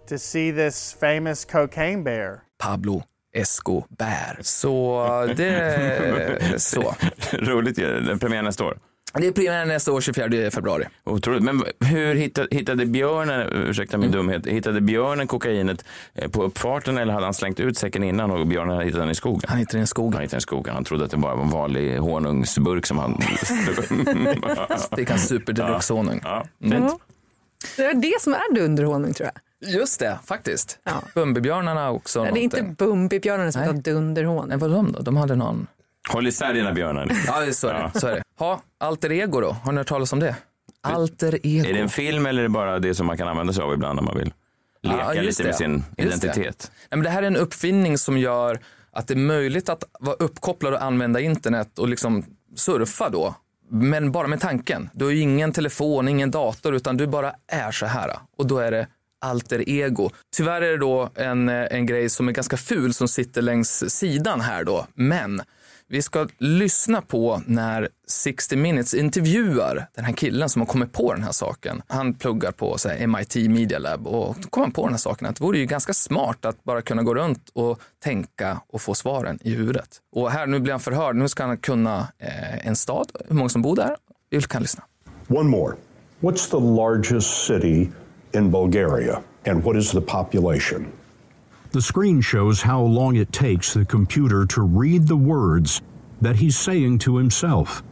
to 0.09 0.19
see 0.19 0.53
this 0.53 0.93
famous 1.01 1.45
cocaine 1.45 2.03
bear. 2.03 2.43
Pablo 2.59 3.03
Escobar. 3.33 4.39
Så 4.41 5.05
eh, 5.29 5.37
det, 5.37 6.63
så. 6.63 6.95
Roligt 7.33 7.79
ju. 7.79 8.01
Den 8.01 8.19
Premiär 8.19 8.43
nästa 8.43 8.65
år. 8.65 8.79
Det 9.15 9.27
är 9.27 9.33
premiär 9.33 9.67
nästa 9.67 9.93
år, 9.93 10.01
24 10.01 10.51
februari. 10.51 10.85
Otroligt. 11.05 11.43
Men 11.43 11.63
hur 11.81 12.15
hittade, 12.15 12.49
hittade 12.51 12.87
björnen, 12.87 13.49
ursäkta 13.53 13.99
min 13.99 14.11
dumhet, 14.11 14.47
hittade 14.47 14.81
björnen 14.81 15.27
kokainet 15.27 15.85
eh, 16.15 16.31
på 16.31 16.45
uppfarten 16.45 16.99
eller 16.99 17.13
hade 17.13 17.27
han 17.27 17.35
slängt 17.35 17.61
ut 17.61 17.79
säcken 17.79 18.05
innan 18.05 18.31
och 18.31 18.47
björnen 18.47 18.75
hade 18.75 18.85
hittat 18.85 19.01
den 19.01 19.11
i 19.11 19.15
skogen? 19.15 19.43
Han 19.49 19.59
hittade 19.59 19.77
den 19.79 19.85
i 19.85 19.87
skogen. 19.87 20.13
Han 20.13 20.23
hittade 20.23 20.35
den 20.35 20.39
i 20.39 20.43
skogen. 20.43 20.75
Han 20.75 20.85
trodde 20.85 21.05
att 21.05 21.11
det 21.11 21.17
bara 21.17 21.35
var 21.35 21.43
en 21.43 21.51
vanlig 21.51 21.99
honungsburk 21.99 22.87
som 22.87 22.99
han... 22.99 23.19
Fick 24.97 25.11
han 25.11 25.19
super 25.19 25.53
deluxe 25.53 25.93
honung. 25.95 26.21
ja, 26.25 26.47
fint. 26.61 27.01
Det 27.77 27.85
är 27.85 27.95
det 27.95 28.21
som 28.21 28.35
är 28.35 28.55
dunderhonung 28.55 29.15
tror 29.15 29.31
jag. 29.35 29.43
Just 29.61 30.01
det, 30.01 30.19
faktiskt. 30.25 30.79
Ja. 30.85 31.03
Bumbibjörnarna 31.15 31.91
också. 31.91 32.23
det 32.23 32.29
är 32.29 32.37
inte 32.37 32.63
något. 32.63 32.79
Bumbibjörnen 32.79 33.53
som 33.53 33.61
Nej. 33.61 33.69
har 33.69 33.75
dunderhonung. 33.75 34.49
Nej, 34.49 34.59
vad 34.59 34.71
de 34.71 34.93
då? 34.93 35.01
De 35.01 35.17
hade 35.17 35.35
någon... 35.35 35.67
Håll 36.09 36.27
isär 36.27 36.53
dina 36.55 36.73
björnar. 36.73 37.11
Ja, 37.27 37.41
det 37.41 37.53
så 37.55 37.69
är 37.69 37.75
det. 37.95 38.01
Så 38.01 38.07
är 38.07 38.15
det. 38.15 38.23
Ha, 38.39 38.63
alter 38.81 39.13
ego 39.13 39.41
då? 39.41 39.51
Har 39.53 39.73
ni 39.73 39.79
hört 39.79 39.87
talas 39.89 40.13
om 40.13 40.21
det? 40.21 40.37
Alter 40.83 41.39
ego. 41.47 41.69
Är 41.69 41.73
det 41.73 41.81
en 41.81 41.89
film 41.89 42.27
eller 42.27 42.39
är 42.39 42.43
det 42.43 42.49
bara 42.49 42.79
det 42.79 42.95
som 42.95 43.07
man 43.07 43.17
kan 43.17 43.29
använda 43.29 43.53
sig 43.53 43.63
av 43.63 43.73
ibland 43.75 43.99
om 43.99 44.05
man 44.05 44.19
vill 44.19 44.33
leka 44.83 45.15
Ja, 45.15 45.21
lite 45.23 45.43
med 45.43 45.53
det. 45.53 45.57
sin 45.57 45.75
Just 45.75 45.87
det. 45.97 46.03
identitet? 46.03 46.71
Nej, 46.73 46.89
men 46.99 47.03
det 47.03 47.11
här 47.11 47.23
är 47.23 47.27
en 47.27 47.37
uppfinning 47.37 47.99
som 47.99 48.19
gör 48.19 48.59
att 48.93 49.09
det 49.09 49.15
är 49.15 49.19
möjligt 49.19 49.69
att 49.69 49.85
vara 50.01 50.17
uppkopplad 50.17 50.75
och 50.75 50.83
använda 50.83 51.21
internet 51.21 51.79
och 51.79 51.89
liksom 51.89 52.25
surfa 52.57 53.09
då. 53.09 53.35
Men 53.71 54.13
bara 54.13 54.27
med 54.27 54.41
tanken. 54.41 54.91
Du 54.93 55.05
har 55.05 55.13
ju 55.13 55.19
ingen 55.21 55.53
telefon, 55.53 56.09
ingen 56.09 56.31
dator, 56.31 56.75
utan 56.75 56.97
du 56.97 57.07
bara 57.07 57.33
är 57.53 57.71
så 57.71 57.87
här. 57.87 58.11
Och 58.39 58.47
då 58.47 58.59
är 58.59 58.71
det 58.71 58.87
alter 59.21 59.69
ego. 59.69 60.11
Tyvärr 60.37 60.63
är 60.63 60.71
det 60.71 60.77
då 60.79 61.11
en, 61.15 61.49
eh, 61.49 61.67
en 61.71 61.87
grej 61.87 62.09
som 62.09 62.29
är 62.29 62.33
ganska 62.33 62.57
ful 62.57 62.95
som 62.95 63.09
sitter 63.09 63.43
längs 63.43 63.85
sidan 63.91 64.41
här 64.41 64.65
då. 64.65 64.87
Men 64.95 65.43
vi 65.91 66.03
ska 66.03 66.29
lyssna 66.39 67.03
på 67.03 67.43
när 67.47 67.89
60 68.09 68.57
minutes 68.57 68.95
intervjuar 68.95 69.89
den 69.95 70.05
här 70.05 70.13
killen 70.13 70.49
som 70.49 70.63
har 70.63 70.67
kommit 70.67 70.93
på 70.93 71.15
den 71.15 71.23
här 71.23 71.33
saken. 71.33 71.83
Han 71.87 72.15
pluggar 72.15 72.53
på 72.53 72.79
så 72.79 72.89
här, 72.89 73.07
MIT 73.07 73.35
Media 73.35 73.79
Lab 73.79 74.07
och 74.07 74.37
då 74.41 74.49
kom 74.49 74.63
han 74.63 74.73
på 74.73 74.83
den 74.83 74.93
här 74.93 74.99
saken 74.99 75.29
att 75.29 75.37
det 75.37 75.45
vore 75.45 75.59
ju 75.59 75.67
ganska 75.67 75.93
smart 75.93 76.45
att 76.45 76.65
bara 76.65 76.83
kunna 76.83 77.03
gå 77.03 77.15
runt 77.15 77.49
och 77.53 77.81
tänka 78.05 78.61
och 78.69 78.81
få 78.81 78.95
svaren 78.95 79.39
i 79.43 79.51
huvudet. 79.51 79.89
Och 80.13 80.31
här 80.31 80.47
nu 80.47 80.61
blir 80.61 80.73
han 80.73 80.81
förhörd. 80.81 81.17
Nu 81.17 81.29
ska 81.29 81.45
han 81.45 81.59
kunna 81.59 82.09
eh, 82.19 82.67
en 82.67 82.77
stad, 82.77 83.13
hur 83.29 83.37
många 83.37 83.49
som 83.49 83.63
bor 83.63 83.77
där. 83.77 83.97
Vi 84.31 84.43
kan 84.43 84.63
lyssna. 84.63 84.83
One 85.29 85.51
more. 85.51 85.75
What's 86.21 86.51
the 86.51 86.61
largest 86.61 87.47
city 87.47 87.91
in 88.35 88.51
Bulgaria 88.51 89.21
and 89.47 89.65
what 89.65 89.77
is 89.77 89.91
the 89.91 90.01
population? 90.01 90.87
The 91.71 91.83
screen 91.83 92.23
shows 92.23 92.63
how 92.63 92.81
long 92.81 93.17
it 93.17 93.31
takes 93.31 93.75
the 93.75 93.85
computer 93.85 94.47
to 94.47 94.63
read 94.63 95.07
the 95.07 95.17
words 95.17 95.83
that 96.21 96.37
he's 96.37 96.59
saying 96.59 96.99
to 97.01 97.19
himself. 97.19 97.83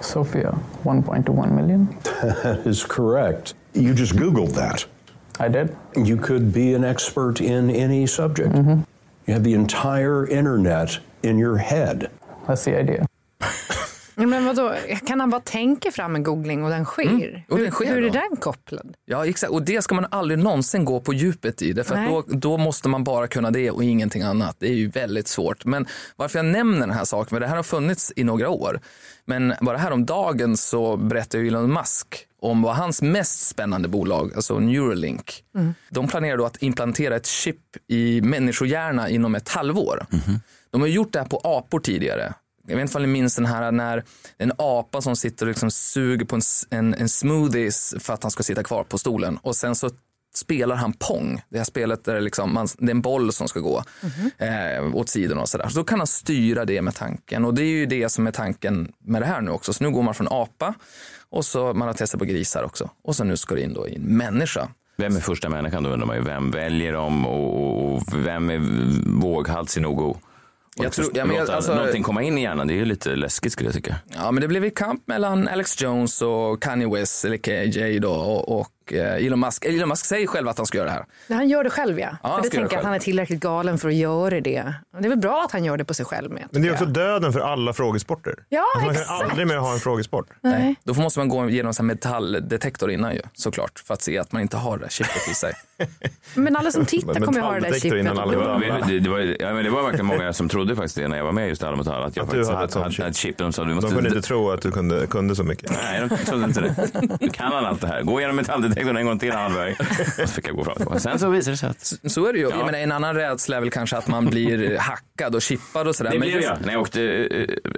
Sophia, 0.00 0.58
1.21 0.84 1.52
million. 1.52 1.98
That 2.42 2.66
is 2.66 2.84
correct. 2.84 3.54
You 3.74 3.94
just 3.94 4.14
Googled 4.16 4.52
that. 4.54 4.86
I 5.38 5.48
did. 5.48 5.76
You 5.96 6.16
could 6.16 6.52
be 6.52 6.72
an 6.72 6.82
expert 6.82 7.42
in 7.42 7.70
any 7.70 8.06
subject. 8.06 8.54
Mm-hmm. 8.54 8.82
You 9.26 9.34
have 9.34 9.44
the 9.44 9.52
entire 9.52 10.26
internet 10.26 10.98
in 11.22 11.36
your 11.36 11.58
head. 11.58 12.10
That's 12.46 12.64
the 12.64 12.78
idea. 12.78 13.06
Ja, 14.18 14.26
Men 14.26 14.44
vadå, 14.44 14.74
kan 15.06 15.20
han 15.20 15.30
bara 15.30 15.40
tänka 15.40 15.90
fram 15.90 16.14
en 16.16 16.22
googling 16.22 16.64
och 16.64 16.70
den 16.70 16.84
sker? 16.84 17.04
Mm, 17.08 17.42
och 17.48 17.56
den 17.56 17.64
hur, 17.66 17.70
sker 17.72 17.86
hur 17.86 17.96
är 18.04 18.08
då. 18.10 18.20
den 18.28 18.36
kopplad? 18.40 18.94
Ja, 19.04 19.26
exakt. 19.26 19.52
Och 19.52 19.62
det 19.62 19.82
ska 19.82 19.94
man 19.94 20.06
aldrig 20.10 20.38
någonsin 20.38 20.84
gå 20.84 21.00
på 21.00 21.14
djupet 21.14 21.62
i. 21.62 21.72
Därför 21.72 22.06
då, 22.06 22.24
då 22.28 22.56
måste 22.58 22.88
man 22.88 23.04
bara 23.04 23.26
kunna 23.28 23.50
det 23.50 23.70
och 23.70 23.84
ingenting 23.84 24.22
annat. 24.22 24.56
Det 24.58 24.66
är 24.68 24.74
ju 24.74 24.88
väldigt 24.90 25.28
svårt. 25.28 25.64
Men 25.64 25.86
varför 26.16 26.38
jag 26.38 26.46
nämner 26.46 26.80
den 26.80 26.90
här 26.90 27.04
saken, 27.04 27.28
för 27.36 27.40
det 27.40 27.46
här 27.46 27.56
har 27.56 27.62
funnits 27.62 28.12
i 28.16 28.24
några 28.24 28.48
år. 28.48 28.80
Men 29.24 29.54
bara 29.60 29.76
här 29.76 29.90
om 29.92 30.06
dagen 30.06 30.56
så 30.56 30.96
berättade 30.96 31.46
Elon 31.46 31.72
Musk 31.72 32.26
om 32.42 32.62
vad 32.62 32.76
hans 32.76 33.02
mest 33.02 33.48
spännande 33.48 33.88
bolag, 33.88 34.32
alltså 34.36 34.58
Neuralink, 34.58 35.42
Mm. 35.56 35.74
de 35.90 36.08
planerar 36.08 36.36
då 36.36 36.44
att 36.46 36.62
implantera 36.62 37.16
ett 37.16 37.26
chip 37.26 37.56
i 37.88 38.20
människohjärna 38.20 39.08
inom 39.08 39.34
ett 39.34 39.48
halvår. 39.48 40.06
De 40.70 40.80
har 40.80 40.88
gjort 40.88 41.12
det 41.12 41.18
här 41.18 41.26
på 41.26 41.40
apor 41.44 41.80
tidigare. 41.80 42.32
Jag 42.66 42.76
vet 42.76 42.82
inte 42.82 42.98
om 42.98 43.02
ni 43.02 43.08
minns 43.08 43.36
den 43.36 43.46
här 43.46 43.72
när 43.72 44.04
en 44.38 44.52
apa 44.58 45.00
som 45.00 45.16
sitter 45.16 45.46
och 45.46 45.50
liksom 45.50 45.70
suger 45.70 46.24
på 46.24 46.36
en, 46.36 46.42
en, 46.70 46.94
en 46.94 47.08
smoothies 47.08 47.94
för 47.98 48.14
att 48.14 48.22
han 48.22 48.30
ska 48.30 48.42
sitta 48.42 48.62
kvar 48.62 48.84
på 48.84 48.98
stolen 48.98 49.38
och 49.42 49.56
sen 49.56 49.74
så 49.74 49.90
spelar 50.34 50.76
han 50.76 50.92
Pong, 50.92 51.42
det 51.48 51.58
här 51.58 51.64
spelet 51.64 52.04
där 52.04 52.14
det, 52.14 52.20
liksom, 52.20 52.54
man, 52.54 52.68
det 52.78 52.86
är 52.86 52.90
en 52.90 53.00
boll 53.00 53.32
som 53.32 53.48
ska 53.48 53.60
gå 53.60 53.84
mm 54.02 54.14
-hmm. 54.38 54.88
eh, 54.88 54.94
åt 54.96 55.08
sidan 55.08 55.38
och 55.38 55.48
sådär. 55.48 55.68
Så 55.68 55.78
då 55.78 55.84
kan 55.84 56.00
han 56.00 56.06
styra 56.06 56.64
det 56.64 56.82
med 56.82 56.94
tanken 56.94 57.44
och 57.44 57.54
det 57.54 57.62
är 57.62 57.66
ju 57.66 57.86
det 57.86 58.08
som 58.08 58.26
är 58.26 58.30
tanken 58.30 58.92
med 59.04 59.22
det 59.22 59.26
här 59.26 59.40
nu 59.40 59.50
också. 59.50 59.72
Så 59.72 59.84
nu 59.84 59.90
går 59.90 60.02
man 60.02 60.14
från 60.14 60.28
apa 60.30 60.74
och 61.30 61.44
så 61.44 61.74
man 61.74 61.88
har 61.88 61.94
testat 61.94 62.18
på 62.18 62.24
grisar 62.24 62.62
också 62.62 62.90
och 63.04 63.16
så 63.16 63.24
nu 63.24 63.36
ska 63.36 63.54
det 63.54 63.62
in 63.62 63.74
då 63.74 63.88
i 63.88 63.96
en 63.96 64.02
människa. 64.02 64.68
Vem 64.98 65.16
är 65.16 65.20
första 65.20 65.48
människan 65.48 65.82
då 65.82 65.90
undrar 65.90 66.06
man 66.06 66.16
ju. 66.16 66.22
Vem 66.22 66.50
väljer 66.50 66.92
dem 66.92 67.26
och, 67.26 67.94
och 67.94 68.02
vem 68.14 68.50
är 68.50 68.60
våghalsig 69.20 69.82
nog 69.82 70.02
att 70.02 70.16
jag 70.82 70.92
tror- 70.92 71.10
ja, 71.14 71.24
men 71.24 71.36
jag- 71.36 71.50
alltså- 71.50 71.74
någonting 71.74 72.02
komma 72.02 72.22
in 72.22 72.38
i 72.38 72.42
hjärnan? 72.42 72.66
Det 72.66 72.74
är 72.74 72.76
ju 72.76 72.84
lite 72.84 73.16
läskigt 73.16 73.52
skulle 73.52 73.68
jag 73.68 73.74
tycka. 73.74 73.96
Ja, 74.14 74.30
men 74.30 74.40
det 74.40 74.48
blev 74.48 74.64
ju 74.64 74.70
kamp 74.70 75.02
mellan 75.08 75.48
Alex 75.48 75.82
Jones 75.82 76.22
och 76.22 76.62
Kanye 76.62 76.88
West, 76.88 77.24
eller 77.24 77.36
KJ 77.38 77.98
då, 77.98 78.10
och, 78.10 78.60
och 78.60 78.66
eh, 78.92 79.26
Elon 79.26 79.40
Musk. 79.40 79.64
Elon 79.64 79.88
Musk 79.88 80.06
säger 80.06 80.26
själv 80.26 80.48
att 80.48 80.56
han 80.56 80.66
ska 80.66 80.78
göra 80.78 80.88
det 80.88 80.92
här. 80.94 81.04
Nej, 81.26 81.36
Han 81.36 81.48
gör 81.48 81.64
det 81.64 81.70
själv 81.70 82.00
ja. 82.00 82.08
Ja, 82.10 82.18
för 82.22 82.28
han 82.28 82.42
det 82.42 82.48
tänker 82.50 82.72
jag 82.74 82.78
att 82.78 82.84
han 82.84 82.94
är 82.94 82.98
tillräckligt 82.98 83.40
galen 83.40 83.78
för 83.78 83.88
att 83.88 83.94
göra 83.94 84.40
det. 84.40 84.74
Det 84.98 85.04
är 85.04 85.08
väl 85.08 85.18
bra 85.18 85.42
att 85.44 85.52
han 85.52 85.64
gör 85.64 85.76
det 85.76 85.84
på 85.84 85.94
sig 85.94 86.06
själv 86.06 86.30
med. 86.30 86.44
Men 86.50 86.62
det 86.62 86.68
är 86.68 86.72
också 86.72 86.86
döden 86.86 87.32
för 87.32 87.40
alla 87.40 87.72
frågesporter. 87.72 88.34
Ja, 88.48 88.64
alltså 88.74 88.86
man 88.86 88.94
kan 88.94 89.02
exakt. 89.02 89.30
aldrig 89.30 89.46
mer 89.46 89.56
ha 89.56 89.72
en 89.72 89.78
frågesport. 89.78 90.26
Nej. 90.40 90.74
Då 90.84 90.94
måste 90.94 91.20
man 91.20 91.28
gå 91.28 91.48
igenom 91.48 91.72
en 91.80 91.86
metalldetektor 91.86 92.90
innan 92.90 93.14
ju, 93.14 93.20
såklart, 93.32 93.82
för 93.86 93.94
att 93.94 94.02
se 94.02 94.18
att 94.18 94.32
man 94.32 94.42
inte 94.42 94.56
har 94.56 94.78
det 94.78 94.90
chippet 94.90 95.28
i 95.30 95.34
sig. 95.34 95.52
Men 96.34 96.56
alla 96.56 96.70
som 96.70 96.84
tittar 96.86 97.20
kommer 97.20 97.40
ju 97.40 97.46
ha 97.46 97.54
det 97.54 97.60
där 97.60 97.72
chippet. 97.72 97.98
innan 97.98 98.18
alla 98.18 98.58
Det 98.58 98.84
det, 98.88 99.00
det, 99.00 99.10
var, 99.10 99.18
ja, 99.18 99.54
men 99.54 99.64
det 99.64 99.70
var 99.70 99.82
verkligen 99.82 100.06
många 100.06 100.32
som 100.32 100.48
trodde 100.48 100.76
faktiskt 100.76 100.96
det 100.96 101.08
när 101.08 101.16
jag 101.16 101.24
var 101.24 101.32
med 101.32 101.46
i 101.46 101.48
just 101.48 101.62
Alla 101.62 101.76
mot 101.76 101.88
alla. 101.88 102.06
Att 102.06 102.16
jag 102.16 102.22
Att 102.24 102.30
du 102.30 102.36
faktiskt 102.36 102.50
hade 102.52 102.64
ett 102.64 102.74
hade, 102.74 102.84
sånt 102.84 102.84
hade, 102.84 102.94
chip. 102.94 103.06
ett 103.06 103.16
chip. 103.16 103.38
De 103.38 103.52
sa 103.52 103.62
du 103.62 103.68
De 103.68 103.74
måste... 103.74 103.94
kunde 103.94 104.08
inte 104.08 104.22
tro 104.22 104.50
att 104.50 104.62
du 104.62 104.70
kunde, 104.70 105.06
kunde 105.06 105.36
så 105.36 105.44
mycket. 105.44 105.70
Nej, 105.70 106.08
de 106.08 106.16
trodde 106.16 106.44
inte 106.44 106.60
det. 106.60 106.90
Nu 107.20 107.28
kan 107.28 107.52
allt 107.52 107.80
det 107.80 107.86
här. 107.86 108.02
Gå 108.02 108.20
igenom 108.20 108.36
metalldetektorn 108.36 108.75
en 108.76 109.06
gång 109.06 109.18
till 109.18 109.32
halvväg. 109.32 109.76
Och 110.22 110.28
så 110.28 110.34
fick 110.34 110.48
jag 110.48 110.56
gå 110.56 110.64
fram. 110.64 110.98
Sen 111.00 111.18
så 111.18 111.28
visade 111.28 111.52
det 111.52 111.56
sig 111.58 111.68
att 111.68 112.12
Så 112.12 112.26
är 112.26 112.32
det 112.32 112.38
ju. 112.38 112.44
Ja. 112.44 112.56
Jag 112.56 112.66
menar, 112.66 112.78
en 112.78 112.92
annan 112.92 113.14
rädsla 113.14 113.56
är 113.56 113.60
väl 113.60 113.70
kanske 113.70 113.96
att 113.96 114.08
man 114.08 114.26
blir 114.26 114.78
hackad 114.78 115.34
och 115.34 115.42
chippad 115.42 115.88
och 115.88 115.96
sådär. 115.96 116.10
Det 116.10 116.18
Men 116.18 116.28
blev 116.28 116.40
just- 116.40 116.48
jag 116.48 116.66
när 116.66 116.72
jag 116.72 116.82
åkte, 116.82 117.28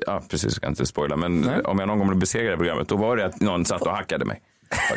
ja 0.07 0.23
precis, 0.31 0.45
jag 0.45 0.53
ska 0.53 0.67
inte 0.67 0.87
spoila, 0.87 1.17
men 1.17 1.51
om 1.65 1.79
jag 1.79 1.87
någon 1.89 1.99
gång 1.99 2.09
blev 2.09 2.19
besegrad 2.21 2.55
i 2.55 2.57
programmet, 2.57 2.89
då 2.89 2.97
var 2.97 3.17
det 3.17 3.27
att 3.27 3.41
någon 3.41 3.65
satt 3.65 3.83
och 3.83 3.93
hackade 3.93 4.25
mig. 4.25 4.41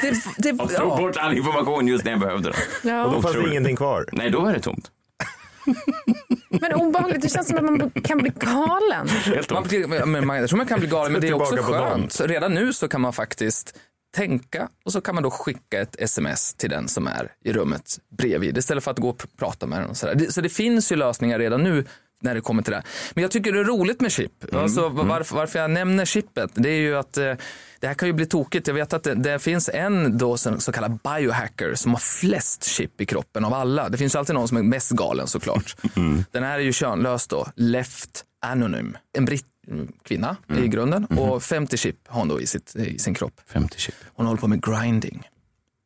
Det, 0.01 0.13
det, 0.37 0.51
Och 0.51 0.69
tog 0.69 0.91
ja. 0.91 0.97
bort 0.97 1.17
all 1.17 1.37
information 1.37 1.87
just 1.87 2.03
när 2.05 2.11
jag 2.11 2.19
behövde 2.19 2.49
den. 2.51 2.91
Ja. 2.91 3.05
Och 3.05 3.13
då 3.13 3.21
fanns 3.21 3.35
det 3.35 3.49
ingenting 3.49 3.75
kvar. 3.75 4.05
Nej, 4.11 4.29
då 4.29 4.39
var 4.41 4.53
det 4.53 4.59
tomt. 4.59 4.91
Men 6.49 6.73
obehagligt, 6.73 7.21
det 7.21 7.29
känns 7.29 7.47
som 7.47 7.57
att 7.57 7.63
man 7.63 7.89
kan 8.03 8.17
bli 8.17 8.31
galen. 8.39 9.09
Helt 9.09 9.51
Man, 9.51 10.11
men 10.11 10.27
man, 10.27 10.37
jag 10.37 10.49
tror 10.49 10.57
man 10.57 10.65
kan 10.67 10.79
bli 10.79 10.87
galen, 10.89 11.11
men 11.11 11.21
det 11.21 11.27
är 11.27 11.33
också 11.33 11.57
skönt. 11.57 12.13
Så 12.13 12.25
redan 12.27 12.53
nu 12.53 12.73
så 12.73 12.87
kan 12.87 13.01
man 13.01 13.13
faktiskt 13.13 13.77
tänka 14.15 14.69
och 14.85 14.91
så 14.91 15.01
kan 15.01 15.15
man 15.15 15.23
då 15.23 15.31
skicka 15.31 15.81
ett 15.81 15.95
sms 15.99 16.53
till 16.53 16.69
den 16.69 16.87
som 16.87 17.07
är 17.07 17.31
i 17.43 17.53
rummet 17.53 17.97
bredvid 18.17 18.57
istället 18.57 18.83
för 18.83 18.91
att 18.91 18.99
gå 18.99 19.09
och 19.09 19.21
pr- 19.21 19.27
prata 19.37 19.65
med 19.65 19.81
den. 19.81 19.89
Och 19.89 19.97
sådär. 19.97 20.15
Det- 20.15 20.31
Så 20.33 20.41
det 20.41 20.49
finns 20.49 20.91
ju 20.91 20.95
lösningar 20.95 21.39
redan 21.39 21.63
nu 21.63 21.85
när 22.23 22.35
det 22.35 22.41
kommer 22.41 22.63
till 22.63 22.71
det. 22.73 22.83
Men 23.13 23.21
jag 23.21 23.31
tycker 23.31 23.51
det 23.53 23.59
är 23.59 23.63
roligt 23.63 24.01
med 24.01 24.11
chip. 24.11 24.31
Alltså, 24.55 24.89
varför, 24.89 25.35
varför 25.35 25.59
jag 25.59 25.71
nämner 25.71 26.05
chippet, 26.05 26.51
det 26.53 26.69
är 26.69 26.79
ju 26.79 26.95
att 26.97 27.17
eh, 27.17 27.33
det 27.79 27.87
här 27.87 27.93
kan 27.93 28.07
ju 28.07 28.13
bli 28.13 28.25
tokigt. 28.25 28.67
Jag 28.67 28.73
vet 28.73 28.93
att 28.93 29.03
det, 29.03 29.13
det 29.15 29.39
finns 29.39 29.69
en 29.73 30.17
då 30.17 30.37
så, 30.37 30.59
så 30.59 30.71
kallad 30.71 30.99
biohacker 31.03 31.75
som 31.75 31.91
har 31.91 31.99
flest 31.99 32.63
chip 32.63 33.01
i 33.01 33.05
kroppen 33.05 33.45
av 33.45 33.53
alla. 33.53 33.89
Det 33.89 33.97
finns 33.97 34.15
alltid 34.15 34.35
någon 34.35 34.47
som 34.47 34.57
är 34.57 34.63
mest 34.63 34.91
galen 34.91 35.27
såklart. 35.27 35.75
Den 36.31 36.43
här 36.43 36.55
är 36.59 36.63
ju 36.63 36.73
könlös 36.73 37.27
då, 37.27 37.47
Left 37.55 38.23
Anonym. 38.45 38.97
En 39.17 39.25
britt 39.25 39.45
kvinna 40.03 40.35
i 40.57 40.67
grunden 40.67 41.05
och 41.05 41.43
50 41.43 41.77
chip 41.77 41.95
har 42.07 42.19
hon 42.19 42.27
då 42.27 42.41
i, 42.41 42.47
sitt, 42.47 42.75
i 42.75 42.99
sin 42.99 43.13
kropp. 43.13 43.41
50 43.45 43.77
chip. 43.77 43.95
Hon 44.13 44.25
håller 44.25 44.39
på 44.41 44.47
med 44.47 44.63
grinding. 44.63 45.27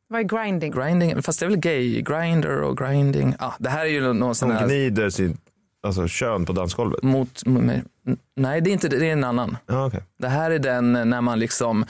Vad 0.08 0.20
är 0.20 0.24
grinding? 0.24 0.72
Grinding, 0.72 1.22
fast 1.22 1.40
det 1.40 1.46
är 1.46 1.50
väl 1.50 1.58
gay, 1.58 2.02
grinder 2.02 2.60
och 2.60 2.78
grinding. 2.78 3.34
Ah, 3.38 3.52
det 3.58 3.70
här 3.70 3.84
är 3.84 3.90
ju 3.90 4.12
någon 4.12 4.34
sån 4.34 4.50
Hon 4.50 4.58
här 4.58 4.66
gnider 4.66 5.10
sin 5.10 5.38
alltså, 5.82 6.08
kön 6.08 6.44
på 6.44 6.52
dansgolvet. 6.52 7.02
mot, 7.02 7.42
nej 8.36 8.60
det 8.60 8.70
är 8.70 8.72
inte 8.72 8.88
det, 8.88 8.98
det 8.98 9.08
är 9.08 9.12
en 9.12 9.24
annan. 9.24 9.56
Ja, 9.66 9.86
okej. 9.86 10.02
Det 10.18 10.28
här 10.28 10.50
är 10.50 10.58
den 10.58 10.92
när 10.92 11.20
man 11.20 11.38
liksom, 11.38 11.82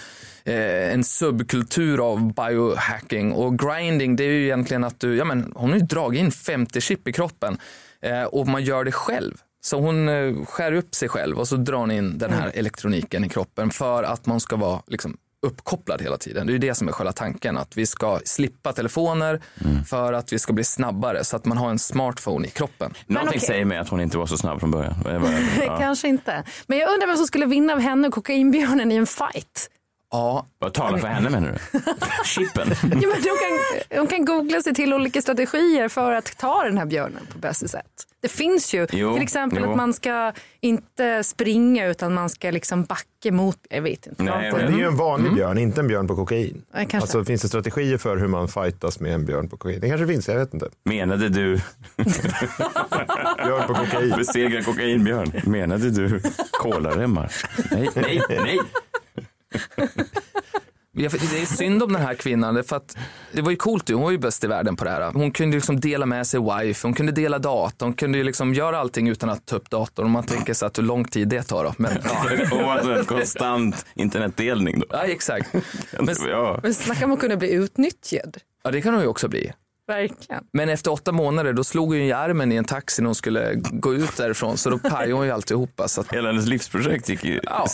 eh, 0.44 0.92
en 0.92 1.04
subkultur 1.04 2.10
av 2.10 2.34
biohacking 2.34 3.32
och 3.32 3.58
grinding 3.58 4.16
det 4.16 4.24
är 4.24 4.28
ju 4.28 4.44
egentligen 4.44 4.84
att 4.84 5.00
du, 5.00 5.16
ja 5.16 5.24
men 5.24 5.52
hon 5.56 5.70
har 5.70 5.78
ju 5.78 5.84
dragit 5.84 6.20
in 6.20 6.32
50 6.32 6.80
chip 6.80 7.08
i 7.08 7.12
kroppen 7.12 7.58
eh, 8.00 8.22
och 8.22 8.46
man 8.48 8.64
gör 8.64 8.84
det 8.84 8.92
själv. 8.92 9.34
Så 9.66 9.80
hon 9.80 10.08
eh, 10.08 10.44
skär 10.44 10.72
upp 10.72 10.94
sig 10.94 11.08
själv 11.08 11.38
och 11.38 11.48
så 11.48 11.56
drar 11.56 11.78
hon 11.78 11.90
in 11.90 12.18
den 12.18 12.32
här 12.32 12.50
elektroniken 12.54 13.24
i 13.24 13.28
kroppen 13.28 13.70
för 13.70 14.02
att 14.02 14.26
man 14.26 14.40
ska 14.40 14.56
vara 14.56 14.82
liksom 14.86 15.16
uppkopplad 15.42 16.02
hela 16.02 16.16
tiden. 16.16 16.46
Det 16.46 16.50
är 16.50 16.52
ju 16.52 16.58
det 16.58 16.74
som 16.74 16.88
är 16.88 16.92
själva 16.92 17.12
tanken, 17.12 17.56
att 17.56 17.76
vi 17.76 17.86
ska 17.86 18.20
slippa 18.24 18.72
telefoner 18.72 19.40
för 19.86 20.12
att 20.12 20.32
vi 20.32 20.38
ska 20.38 20.52
bli 20.52 20.64
snabbare 20.64 21.24
så 21.24 21.36
att 21.36 21.44
man 21.44 21.58
har 21.58 21.70
en 21.70 21.78
smartphone 21.78 22.46
i 22.46 22.50
kroppen. 22.50 22.94
Någonting 23.06 23.28
okej. 23.28 23.40
säger 23.40 23.64
mig 23.64 23.78
att 23.78 23.88
hon 23.88 24.00
inte 24.00 24.18
var 24.18 24.26
så 24.26 24.36
snabb 24.36 24.60
från 24.60 24.70
början. 24.70 24.94
Ja. 25.60 25.78
Kanske 25.78 26.08
inte. 26.08 26.44
Men 26.66 26.78
jag 26.78 26.92
undrar 26.92 27.06
vem 27.06 27.16
som 27.16 27.26
skulle 27.26 27.46
vinna 27.46 27.72
av 27.72 27.80
henne 27.80 28.08
och 28.08 28.14
kokainbjörnen 28.14 28.92
i 28.92 28.94
en 28.94 29.06
fight. 29.06 29.70
Ja, 30.10 30.46
Vad 30.58 30.74
talar 30.74 30.98
för 30.98 31.08
henne 31.08 31.30
menar 31.30 31.48
du? 31.72 31.78
Chippen? 32.24 32.68
Ja, 32.82 32.86
men 32.90 33.00
de, 33.00 33.08
kan, 33.08 33.98
de 34.00 34.06
kan 34.06 34.24
googla 34.24 34.62
sig 34.62 34.74
till 34.74 34.94
olika 34.94 35.22
strategier 35.22 35.88
för 35.88 36.12
att 36.12 36.38
ta 36.38 36.62
den 36.64 36.78
här 36.78 36.86
björnen 36.86 37.26
på 37.32 37.38
bästa 37.38 37.68
sätt. 37.68 37.86
Det 38.22 38.28
finns 38.28 38.74
ju 38.74 38.86
Jo, 38.92 39.14
till 39.14 39.22
exempel 39.22 39.62
jo. 39.62 39.70
att 39.70 39.76
man 39.76 39.94
ska 39.94 40.32
inte 40.60 41.24
springa 41.24 41.86
utan 41.86 42.14
man 42.14 42.30
ska 42.30 42.50
liksom 42.50 42.84
backa 42.84 43.32
mot, 43.32 43.56
jag 43.70 43.82
vet 43.82 44.06
inte. 44.06 44.22
Nej, 44.22 44.52
Vad- 44.52 44.60
Det 44.60 44.66
är 44.66 44.70
ju 44.78 44.86
en 44.86 44.96
vanlig 44.96 45.34
björn, 45.34 45.58
inte 45.58 45.80
en 45.80 45.88
björn 45.88 46.06
på 46.08 46.16
kokain. 46.16 46.62
Nej, 46.74 46.86
kanske. 46.90 46.96
Alltså 47.04 47.24
finns 47.24 47.42
det 47.42 47.48
strategier 47.48 47.98
för 47.98 48.16
hur 48.16 48.28
man 48.28 48.48
fightas 48.48 49.00
med 49.00 49.12
en 49.14 49.24
björn 49.26 49.48
på 49.48 49.56
kokain? 49.56 49.80
Det 49.80 49.88
kanske 49.88 50.06
finns, 50.06 50.28
jag 50.28 50.38
vet 50.38 50.54
inte. 50.54 50.68
Menade 50.84 51.28
du 51.28 51.60
Björn 53.44 53.66
på 53.66 53.74
kokain. 53.74 54.14
besegra 54.16 54.62
kokainbjörn? 54.62 55.32
Menade 55.46 55.90
du 55.90 56.20
kolaremmar? 56.52 57.32
Nej, 57.70 57.88
nej, 57.94 58.20
nej. 58.28 58.58
Det 60.98 61.04
är 61.04 61.46
synd 61.46 61.82
om 61.82 61.92
den 61.92 62.02
här 62.02 62.14
kvinnan, 62.14 62.64
för 62.64 62.76
att 62.76 62.96
det 63.32 63.42
var 63.42 63.50
ju 63.50 63.56
coolt, 63.56 63.88
hon 63.90 64.02
var 64.02 64.10
ju 64.10 64.18
bäst 64.18 64.44
i 64.44 64.46
världen 64.46 64.76
på 64.76 64.84
det 64.84 64.90
här. 64.90 65.12
Hon 65.12 65.30
kunde 65.30 65.56
liksom 65.56 65.80
dela 65.80 66.06
med 66.06 66.26
sig 66.26 66.40
wifi, 66.40 66.80
hon 66.82 66.94
kunde 66.94 67.12
dela 67.12 67.38
data, 67.38 67.84
hon 67.84 67.94
kunde 67.94 68.22
liksom 68.22 68.54
göra 68.54 68.78
allting 68.78 69.08
utan 69.08 69.30
att 69.30 69.46
ta 69.46 69.56
upp 69.56 69.70
datorn. 69.70 70.06
Om 70.06 70.12
man 70.12 70.26
tänker 70.26 70.54
sig 70.54 70.66
att 70.66 70.78
hur 70.78 70.82
lång 70.82 71.04
tid 71.04 71.28
det 71.28 71.42
tar 71.42 71.64
då. 71.64 71.74
Men, 71.78 71.92
ja. 72.04 72.56
Och 72.56 72.72
alltså 72.72 72.92
en 72.92 73.04
konstant 73.04 73.86
internetdelning 73.94 74.80
då. 74.80 74.86
ja, 74.90 75.04
exakt. 75.04 75.52
Men, 76.00 76.16
Ja. 76.28 76.60
Men 76.62 76.74
snacka 76.74 77.04
om 77.04 77.12
att 77.12 77.20
kunna 77.20 77.36
bli 77.36 77.52
utnyttjad. 77.52 78.36
ja, 78.64 78.70
det 78.70 78.82
kan 78.82 78.94
hon 78.94 79.02
ju 79.02 79.08
också 79.08 79.28
bli. 79.28 79.52
Verkligen. 79.86 80.44
Men 80.52 80.68
efter 80.68 80.92
åtta 80.92 81.12
månader 81.12 81.52
då 81.52 81.64
slog 81.64 81.88
hon 81.88 81.96
ju 81.96 82.04
i 82.06 82.12
armen 82.12 82.52
i 82.52 82.56
en 82.56 82.64
taxi 82.64 83.02
när 83.02 83.06
hon 83.06 83.14
skulle 83.14 83.54
gå 83.54 83.94
ut 83.94 84.16
därifrån 84.16 84.56
så 84.58 84.70
då 84.70 84.78
pajade 84.78 85.12
hon 85.12 85.26
ju 85.26 85.32
alltihopa. 85.32 85.88
Så 85.88 86.00
att, 86.00 86.12
Hela 86.12 86.28
hennes 86.28 86.46
livsprojekt 86.46 87.08
gick 87.08 87.24
ju... 87.24 87.40
ja, 87.42 87.66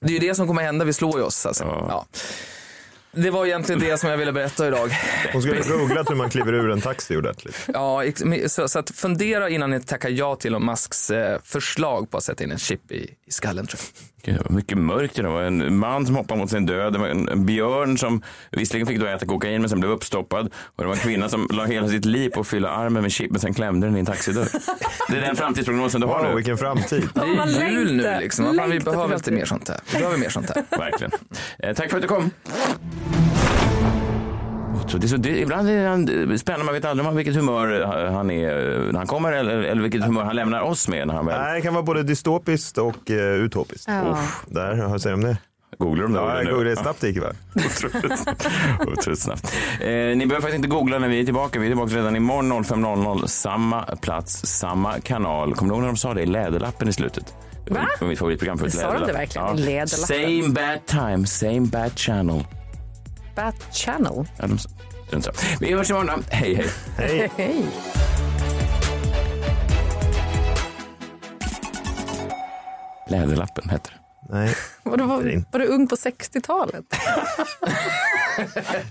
det 0.00 0.06
är 0.06 0.20
ju 0.20 0.28
det 0.28 0.34
som 0.34 0.46
kommer 0.46 0.62
hända, 0.62 0.84
vi 0.84 0.92
slår 0.92 1.18
ju 1.18 1.24
oss. 1.24 1.46
Alltså. 1.46 1.64
Ja. 1.64 1.86
Ja. 1.88 2.18
Det 3.14 3.30
var 3.30 3.46
egentligen 3.46 3.80
det 3.80 3.98
som 3.98 4.10
jag 4.10 4.16
ville 4.16 4.32
berätta 4.32 4.66
idag. 4.68 4.90
Hon 5.32 5.42
skulle 5.42 5.60
googlat 5.78 6.10
hur 6.10 6.14
man 6.14 6.30
kliver 6.30 6.52
ur 6.52 6.70
en 6.70 6.80
taxi 6.80 7.16
ordentligt. 7.16 7.68
Ja, 7.74 8.02
så, 8.46 8.68
så 8.68 8.78
att 8.78 8.90
fundera 8.90 9.48
innan 9.48 9.70
ni 9.70 9.80
tackar 9.80 10.08
ja 10.08 10.36
till 10.36 10.48
Elon 10.50 10.66
Musks 10.66 11.10
eh, 11.10 11.38
förslag 11.44 12.10
på 12.10 12.16
att 12.16 12.24
sätta 12.24 12.44
in 12.44 12.50
en 12.52 12.58
chip 12.58 12.92
i, 12.92 13.10
i 13.26 13.32
skallen. 13.32 13.66
Tror 13.66 13.80
jag. 13.80 14.10
Gud, 14.26 14.34
det 14.34 14.48
var 14.48 14.56
mycket 14.56 14.78
mörkt. 14.78 15.16
Det 15.16 15.22
var 15.22 15.42
en 15.42 15.76
man 15.76 16.06
som 16.06 16.16
hoppade 16.16 16.40
mot 16.40 16.50
sin 16.50 16.66
död. 16.66 16.92
Det 16.92 16.98
var 16.98 17.06
en, 17.08 17.28
en 17.28 17.46
björn 17.46 17.98
som 17.98 18.22
visserligen 18.50 18.86
fick 18.86 19.00
då 19.00 19.06
äta 19.06 19.26
kokain 19.26 19.60
men 19.60 19.70
sen 19.70 19.80
blev 19.80 19.92
uppstoppad. 19.92 20.46
Och 20.46 20.82
det 20.82 20.84
var 20.84 20.92
en 20.94 21.00
kvinna 21.00 21.28
som 21.28 21.48
la 21.52 21.64
hela 21.64 21.88
sitt 21.88 22.04
liv 22.04 22.30
på 22.30 22.40
att 22.40 22.46
fylla 22.48 22.68
armen 22.70 23.02
med 23.02 23.12
chip 23.12 23.30
men 23.30 23.40
sen 23.40 23.54
klämde 23.54 23.86
den 23.86 23.96
i 23.96 24.00
en 24.00 24.06
taxidörr. 24.06 24.48
Det 25.08 25.16
är 25.16 25.20
den 25.20 25.36
framtidsprognosen 25.36 26.00
du 26.00 26.06
har 26.06 26.18
Wow, 26.20 26.28
nu. 26.28 26.36
vilken 26.36 26.58
framtid. 26.58 27.08
Det 27.14 27.26
man 27.26 27.48
är 27.48 27.70
jul 27.70 27.96
nu 27.96 28.16
liksom. 28.20 28.56
Fan, 28.56 28.70
Vi 28.70 28.80
behöver 28.80 29.14
lite 29.14 29.30
mer 29.32 29.44
sånt 29.44 29.68
här. 29.68 29.80
Vi 29.92 29.98
behöver 29.98 30.18
mer 30.18 30.28
sånt 30.28 30.50
här. 30.50 30.64
Verkligen. 30.78 31.12
Eh, 31.58 31.74
tack 31.74 31.90
för 31.90 31.96
att 31.96 32.02
du 32.02 32.08
kom. 32.08 32.30
Så 34.94 34.98
det 34.98 35.06
är 35.06 35.08
så, 35.08 35.16
det, 35.16 35.40
ibland 35.40 35.68
är 35.68 35.88
han 35.88 36.38
spännande, 36.38 36.64
man 36.64 36.74
vet 36.74 36.84
aldrig 36.84 37.12
vilket 37.12 37.34
humör 37.34 37.84
han 38.10 38.30
är 38.30 38.54
när 38.92 38.98
han 38.98 39.06
kommer 39.06 39.32
eller, 39.32 39.58
eller 39.62 39.82
vilket 39.82 40.04
humör 40.04 40.24
han 40.24 40.36
lämnar 40.36 40.60
oss 40.60 40.88
med 40.88 41.06
när 41.06 41.14
han 41.14 41.26
väl... 41.26 41.40
Nej, 41.40 41.54
det 41.54 41.60
kan 41.62 41.74
vara 41.74 41.82
både 41.82 42.02
dystopiskt 42.02 42.78
och 42.78 43.10
uh, 43.10 43.16
utopiskt. 43.16 43.88
Ja. 43.88 44.10
Uff, 44.10 44.44
där, 44.46 44.88
vad 44.88 45.02
säger 45.02 45.16
du 45.16 45.22
om 45.22 45.28
det? 45.30 45.38
Googlar 45.78 46.02
de 46.02 46.12
det 46.12 46.18
Ja, 46.18 46.42
jag 46.42 46.52
googlade 46.52 46.76
snabbt 46.76 47.00
det 47.00 47.08
gick 47.08 47.22
va? 47.22 47.32
Otroligt, 48.86 49.18
snabbt. 49.18 49.54
Eh, 49.80 49.88
ni 49.90 50.16
behöver 50.16 50.40
faktiskt 50.40 50.54
inte 50.54 50.68
googla 50.68 50.98
när 50.98 51.08
vi 51.08 51.20
är 51.20 51.24
tillbaka. 51.24 51.58
Vi 51.58 51.66
är 51.66 51.70
tillbaka 51.70 51.96
redan 51.96 52.16
imorgon 52.16 52.64
05.00. 52.64 53.26
Samma 53.26 53.82
plats, 53.82 54.46
samma 54.46 55.00
kanal. 55.00 55.54
Kommer 55.54 55.70
du 55.70 55.74
ihåg 55.74 55.82
när 55.82 55.88
de 55.88 55.96
sa 55.96 56.14
det 56.14 56.22
i 56.22 56.26
Läderlappen 56.26 56.88
i 56.88 56.92
slutet? 56.92 57.34
Det 57.66 57.74
var 57.74 57.80
Va? 57.80 58.06
mitt 58.06 58.18
favoritprogram 58.18 58.58
förut. 58.58 58.74
Sa 58.74 58.92
de 58.92 59.06
det 59.06 59.12
verkligen 59.12 59.58
i 59.58 59.60
Läderlappen? 59.60 59.96
Same 59.96 60.48
bad 60.48 60.86
time, 60.86 61.26
same 61.26 61.60
bad 61.60 61.98
channel. 61.98 62.44
Bat 63.34 63.74
Channel. 63.74 64.26
Ja, 64.38 64.46
de, 65.10 65.22
vi 65.60 65.74
hörs 65.74 65.90
imorgon. 65.90 66.24
Hej, 66.30 66.54
hej. 66.54 66.70
Hej. 66.96 67.30
Hej. 67.36 67.66
Läderlappen 73.08 73.68
heter 73.70 73.90
det. 73.92 73.98
Nej, 74.28 74.54
Var 74.82 74.96
du, 74.96 75.04
var, 75.04 75.44
var 75.52 75.58
du 75.58 75.66
ung 75.66 75.88
på 75.88 75.96
60-talet? 75.96 76.84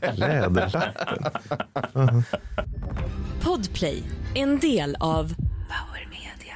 Läderlappen. 0.17 2.23
Podplay, 3.41 4.03
en 4.35 4.59
del 4.59 4.95
av 4.99 5.33
Power 5.69 6.07
Media. 6.09 6.55